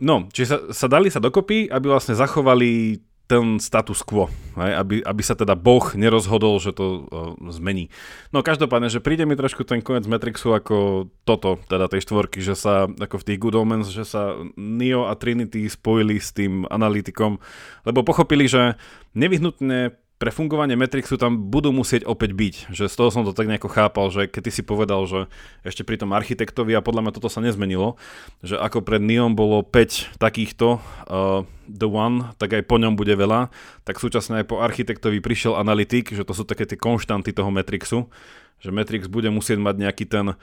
[0.00, 2.96] No, čiže sa, sa dali sa dokopy, aby vlastne zachovali
[3.30, 4.26] ten status quo,
[4.58, 7.86] hej, aby, aby sa teda Boh nerozhodol, že to uh, zmení.
[8.34, 12.58] No každopádne, že príde mi trošku ten koniec Matrixu ako toto, teda tej štvorky, že
[12.58, 17.38] sa ako v tých Good Omens, že sa Neo a Trinity spojili s tým analytikom,
[17.86, 18.74] lebo pochopili, že
[19.14, 22.54] nevyhnutne pre fungovanie Matrixu tam budú musieť opäť byť.
[22.76, 25.32] Že z toho som to tak nejako chápal, že keď ty si povedal, že
[25.64, 27.96] ešte pri tom architektovi a podľa mňa toto sa nezmenilo,
[28.44, 33.16] že ako pred Neon bolo 5 takýchto uh, The One, tak aj po ňom bude
[33.16, 33.48] veľa,
[33.88, 38.12] tak súčasne aj po architektovi prišiel analytik, že to sú také tie konštanty toho Matrixu,
[38.60, 40.36] že Matrix bude musieť mať nejaký ten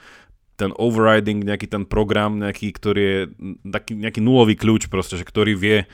[0.58, 3.18] ten overriding, nejaký ten program, nejaký, ktorý je
[3.62, 5.86] taký, nejaký nulový kľúč proste, že ktorý vie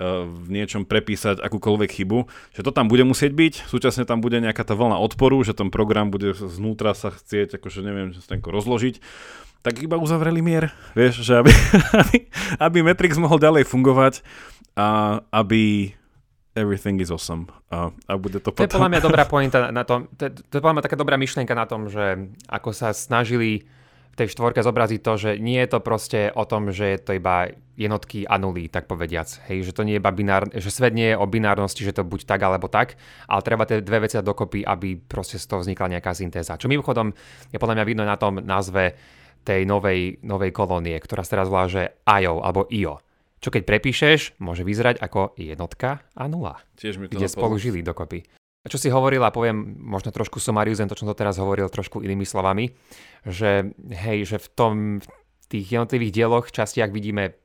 [0.00, 2.18] v niečom prepísať akúkoľvek chybu,
[2.56, 5.68] že to tam bude musieť byť, súčasne tam bude nejaká tá vlna odporu, že ten
[5.68, 8.96] program bude znútra sa chcieť, akože neviem, rozložiť,
[9.60, 11.52] tak iba uzavreli mier, vieš, že aby,
[12.00, 12.16] aby,
[12.56, 14.24] aby Matrix mohol ďalej fungovať
[14.72, 15.92] a aby
[16.56, 17.52] everything is awesome.
[17.68, 18.64] A, a bude to potom...
[18.64, 21.20] To je podľa mňa dobrá pointa na tom, to, to je podľa mňa taká dobrá
[21.20, 23.68] myšlienka na tom, že ako sa snažili
[24.20, 27.48] tej štvorke zobraziť to, že nie je to proste o tom, že je to iba
[27.72, 29.32] jednotky a nuly, tak povediac.
[29.48, 32.04] Hej, že to nie je iba binár, že svet nie je o binárnosti, že to
[32.04, 35.96] buď tak alebo tak, ale treba tie dve veci dokopy, aby proste z toho vznikla
[35.96, 36.60] nejaká syntéza.
[36.60, 37.16] Čo mimochodom
[37.48, 38.92] je podľa mňa vidno na tom názve
[39.40, 43.00] tej novej, novej kolónie, ktorá sa teraz volá, že IO alebo IO
[43.40, 46.60] čo keď prepíšeš, môže vyzerať ako jednotka a nula.
[46.76, 48.20] Tiež mi to kde spolu žili dokopy.
[48.60, 52.04] A čo si hovoril, a poviem možno trošku sumarizujem to, čo som teraz hovoril trošku
[52.04, 52.76] inými slovami,
[53.24, 57.40] že hej, že v tom v tých jednotlivých dieloch, častiach vidíme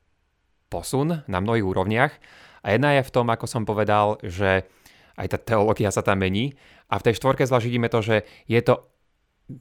[0.67, 2.13] posun na mnohých úrovniach
[2.61, 4.67] a jedna je v tom, ako som povedal, že
[5.15, 6.59] aj tá teológia sa tam mení
[6.91, 8.83] a v tej štvorke zvlášť vidíme to, že je to,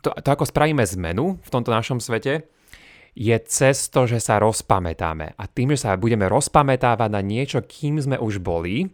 [0.03, 2.51] to, to ako spravíme zmenu v tomto našom svete,
[3.15, 5.39] je cez to, že sa rozpamätáme.
[5.39, 8.91] A tým, že sa budeme rozpamätávať na niečo, kým sme už boli,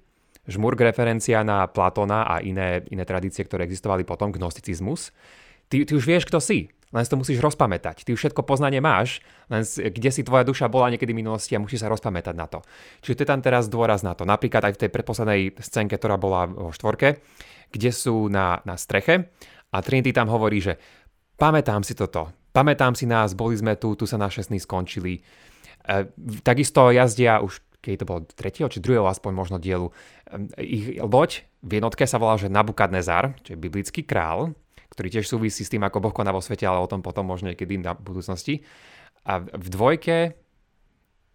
[0.49, 5.12] Žmurk referencia na Platona a iné, iné tradície, ktoré existovali potom, gnosticizmus,
[5.68, 6.72] ty, ty už vieš, kto si.
[6.91, 8.03] Len si to musíš rozpamätať.
[8.03, 11.62] Ty už všetko poznanie máš, len kde si tvoja duša bola niekedy v minulosti a
[11.62, 12.66] musíš sa rozpamätať na to.
[13.07, 14.26] Čiže to je tam teraz dôraz na to.
[14.26, 17.22] Napríklad aj v tej predposlednej scénke, ktorá bola vo štvorke,
[17.70, 19.30] kde sú na, na streche
[19.70, 20.82] a Trinity tam hovorí, že
[21.38, 25.14] pamätám si toto, Pamätám si nás, boli sme tu, tu sa naše sny skončili.
[25.14, 25.20] E,
[26.43, 29.88] takisto jazdia už, keď to bolo tretieho či druhého aspoň možno dielu,
[30.60, 34.52] ich loď v jednotke sa volá, že Nabukadnezar, čo je biblický král,
[34.92, 37.52] ktorý tiež súvisí s tým, ako Boh koná vo svete, ale o tom potom možno
[37.52, 38.64] niekedy na budúcnosti.
[39.24, 40.36] A v dvojke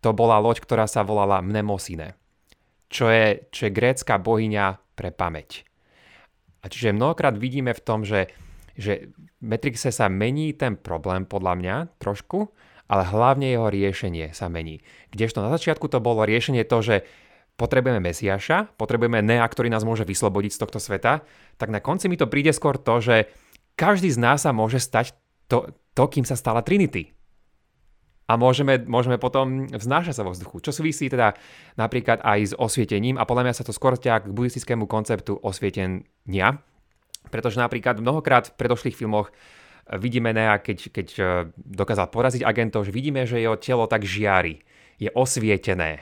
[0.02, 2.18] to bola loď, ktorá sa volala Mnemosine,
[2.90, 5.66] čo je, čo je grécka bohyňa pre pamäť.
[6.62, 8.30] A čiže mnohokrát vidíme v tom, že
[8.76, 12.52] že v Matrixe sa mení ten problém podľa mňa trošku,
[12.86, 14.86] ale hlavne jeho riešenie sa mení.
[15.10, 16.96] Kdežto na začiatku to bolo riešenie to, že
[17.56, 21.24] potrebujeme Mesiaša, potrebujeme Nea, ktorý nás môže vyslobodiť z tohto sveta,
[21.56, 23.32] tak na konci mi to príde skôr to, že
[23.80, 25.16] každý z nás sa môže stať
[25.48, 27.16] to, to kým sa stala Trinity.
[28.26, 30.58] A môžeme, môžeme potom vznášať sa vo vzduchu.
[30.58, 31.38] Čo súvisí teda
[31.78, 36.58] napríklad aj s osvietením a podľa mňa sa to skôr ťa k buddhistickému konceptu osvietenia,
[37.30, 39.30] pretože napríklad mnohokrát v predošlých filmoch
[39.94, 41.26] vidíme Nea, keď, keď eh,
[41.56, 44.66] dokázal poraziť agentov, že vidíme, že jeho telo tak žiari,
[44.98, 46.02] je osvietené.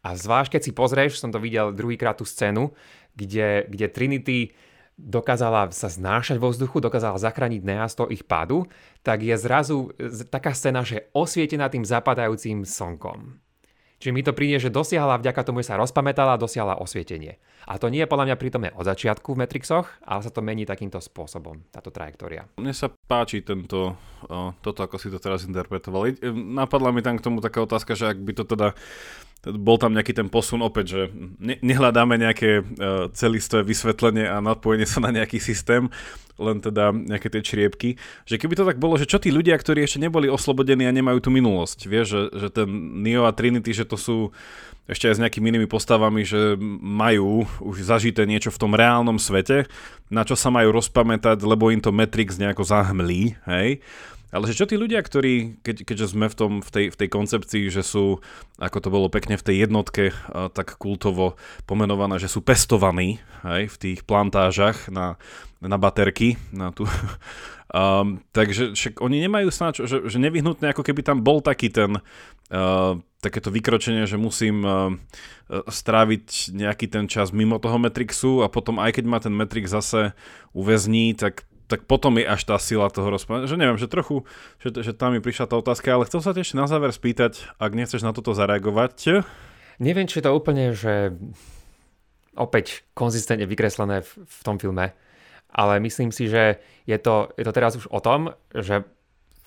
[0.00, 2.70] A zvlášť, keď si pozrieš, som to videl druhýkrát tú scénu,
[3.18, 4.38] kde, kde Trinity
[4.98, 8.66] dokázala sa znášať vo vzduchu, dokázala zachrániť Nea z toho ich pádu,
[9.02, 9.94] tak je zrazu
[10.30, 13.38] taká scéna, že osvietená tým zapadajúcim slnkom.
[13.98, 17.42] Čiže mi to príde, že dosiahla vďaka tomu, že sa rozpamätala, dosiahla osvietenie.
[17.68, 20.64] A to nie je podľa mňa prítomné od začiatku v Matrixoch, ale sa to mení
[20.64, 22.48] takýmto spôsobom, táto trajektória.
[22.56, 23.92] Mne sa páči tento,
[24.64, 26.16] toto, ako si to teraz interpretovali.
[26.32, 28.72] Napadla mi tam k tomu taká otázka, že ak by to teda
[29.46, 31.02] bol tam nejaký ten posun opäť, že
[31.38, 35.86] ne, nehľadáme nejaké uh, vysvetlenie a napojenie sa na nejaký systém,
[36.42, 37.90] len teda nejaké tie čriepky.
[38.26, 41.22] Že keby to tak bolo, že čo tí ľudia, ktorí ešte neboli oslobodení a nemajú
[41.22, 44.34] tú minulosť, vieš, že, že ten Neo a Trinity, že to sú
[44.88, 49.68] ešte aj s nejakými inými postavami, že majú už zažité niečo v tom reálnom svete,
[50.08, 53.82] na čo sa majú rozpamätať, lebo im to Matrix nejako zahmlí, hej?
[54.28, 57.08] Ale že čo tí ľudia, ktorí, keď, keďže sme v, tom, v, tej, v tej
[57.08, 58.20] koncepcii, že sú,
[58.60, 63.72] ako to bolo pekne v tej jednotke, a, tak kultovo pomenované, že sú pestovaní aj,
[63.72, 65.16] v tých plantážach na,
[65.64, 66.84] na baterky, na tú,
[67.72, 72.00] um, takže však oni nemajú snáč, že, že nevyhnutne ako keby tam bol taký ten,
[72.50, 74.92] uh, takéto vykročenie, že musím uh,
[75.48, 80.12] stráviť nejaký ten čas mimo toho Matrixu a potom aj keď ma ten Matrix zase
[80.52, 83.44] uväzní, tak tak potom je až tá sila toho rozprávania.
[83.44, 84.24] Že neviem, že trochu,
[84.56, 87.76] že, že tam mi prišla tá otázka, ale chcel sa ešte na záver spýtať, ak
[87.76, 89.20] nechceš na toto zareagovať.
[89.76, 91.12] Neviem, či to úplne, že
[92.34, 94.96] opäť konzistentne vykreslené v, v tom filme,
[95.52, 98.84] ale myslím si, že je to, je to teraz už o tom, že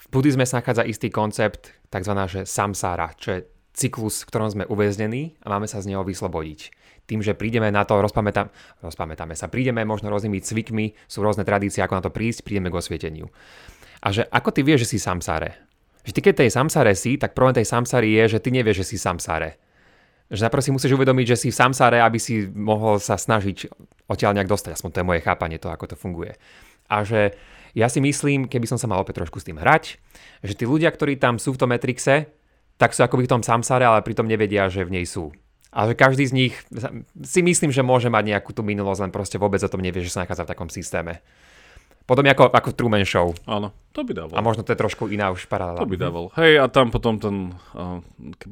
[0.01, 2.13] v buddhizme sa nachádza istý koncept, tzv.
[2.27, 3.39] Že samsára, čo je
[3.71, 6.81] cyklus, v ktorom sme uväznení a máme sa z neho vyslobodiť
[7.11, 8.47] tým, že prídeme na to, rozpamätám,
[8.79, 12.79] rozpamätáme sa, prídeme možno rôznymi cvikmi, sú rôzne tradície, ako na to prísť, prídeme k
[12.79, 13.27] osvieteniu.
[13.99, 15.59] A že ako ty vieš, že si samsáre?
[16.07, 18.95] Že ty keď tej samsáre si, tak problém tej samsáry je, že ty nevieš, že
[18.95, 19.59] si samsáre.
[20.31, 23.67] Že najprv si musíš uvedomiť, že si v samsáre, aby si mohol sa snažiť
[24.07, 24.79] odtiaľ nejak dostať.
[24.79, 26.39] Aspoň to je moje chápanie to, ako to funguje.
[26.87, 27.35] A že
[27.75, 29.99] ja si myslím, keby som sa mal opäť trošku s tým hrať,
[30.43, 32.31] že tí ľudia, ktorí tam sú v tom Matrixe,
[32.79, 35.35] tak sú akoby v tom samsáre, ale pritom nevedia, že v nej sú.
[35.71, 36.53] A že každý z nich
[37.23, 40.11] si myslím, že môže mať nejakú tú minulosť, len proste vôbec o tom nevie, že
[40.11, 41.23] sa nachádza v takom systéme.
[42.05, 43.31] Potom ako, ako Truman Show.
[43.47, 44.35] Áno, to by dával.
[44.35, 45.79] A možno to je trošku iná už paralela.
[45.79, 46.27] To by dával.
[46.35, 47.55] Hej, a tam potom ten,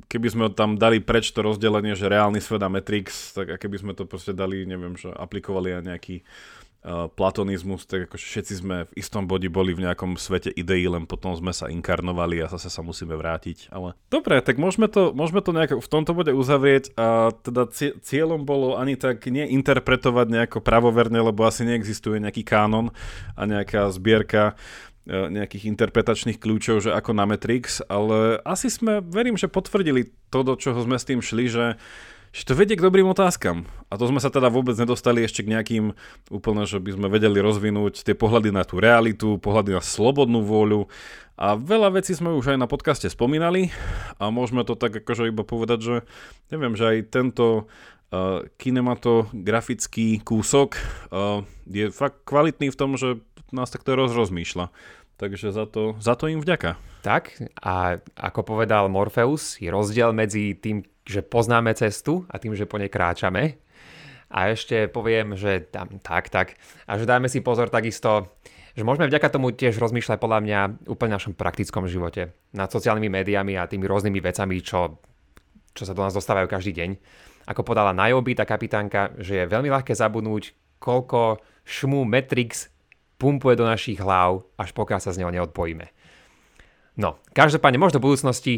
[0.08, 3.92] keby sme tam dali preč to rozdelenie, že reálny svet a Matrix, tak keby sme
[3.98, 6.16] to proste dali, neviem, že aplikovali aj nejaký
[6.88, 11.36] platonizmus, tak ako všetci sme v istom bodi boli v nejakom svete ideí, len potom
[11.36, 13.68] sme sa inkarnovali a zase sa musíme vrátiť.
[13.68, 17.68] Ale dobre, tak môžeme to, môžeme to nejako v tomto bode uzavrieť a teda
[18.00, 22.96] cieľom bolo ani tak neinterpretovať nejako pravoverne, lebo asi neexistuje nejaký kánon
[23.36, 24.56] a nejaká zbierka
[25.04, 30.48] e, nejakých interpretačných kľúčov, že ako na Matrix, ale asi sme, verím, že potvrdili to,
[30.48, 31.66] do čoho sme s tým šli, že
[32.30, 33.66] že to vedie k dobrým otázkam.
[33.90, 35.86] A to sme sa teda vôbec nedostali ešte k nejakým
[36.30, 40.86] úplne, že by sme vedeli rozvinúť tie pohľady na tú realitu, pohľady na slobodnú vôľu.
[41.40, 43.74] A veľa vecí sme už aj na podcaste spomínali
[44.20, 45.96] a môžeme to tak akože iba povedať, že
[46.52, 47.46] neviem, že aj tento
[48.12, 54.70] uh, kinematografický kúsok uh, je fakt kvalitný v tom, že nás takto rozrozmýšľa.
[55.20, 56.80] Takže za to, za to im vďaka.
[57.04, 62.64] Tak a ako povedal Morpheus, je rozdiel medzi tým, že poznáme cestu a tým, že
[62.64, 63.60] po nej kráčame.
[64.32, 66.56] A ešte poviem, že tam, tak, tak.
[66.88, 68.32] A že dáme si pozor takisto,
[68.78, 72.32] že môžeme vďaka tomu tiež rozmýšľať podľa mňa úplne našom praktickom živote.
[72.56, 75.04] Nad sociálnymi médiami a tými rôznymi vecami, čo,
[75.76, 76.90] čo sa do nás dostávajú každý deň.
[77.52, 82.72] Ako podala Najobi, tá kapitánka, že je veľmi ľahké zabudnúť, koľko šmu Matrix
[83.20, 85.92] pumpuje do našich hlav, až pokiaľ sa z neho neodpojíme.
[87.00, 88.56] No, každopádne možno v budúcnosti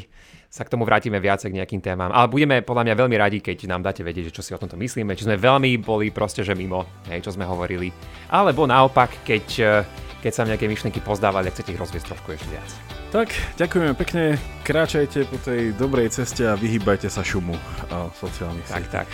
[0.52, 2.12] sa k tomu vrátime viacej k nejakým témam.
[2.12, 5.16] Ale budeme podľa mňa veľmi radi, keď nám dáte vedieť, čo si o tomto myslíme,
[5.16, 7.88] či sme veľmi boli proste, že mimo, hej, čo sme hovorili.
[8.28, 9.86] Alebo naopak, keď, eh,
[10.20, 12.70] keď sa nejaké myšlienky pozdávali, chcete ich rozviesť trošku ešte viac.
[13.12, 13.28] Tak,
[13.60, 17.56] ďakujeme pekne, kráčajte po tej dobrej ceste a vyhýbajte sa šumu
[17.92, 19.08] a sociálnych Tak, tak.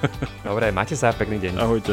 [0.48, 1.54] Dobre, máte sa, pekný deň.
[1.60, 1.92] Ahojte.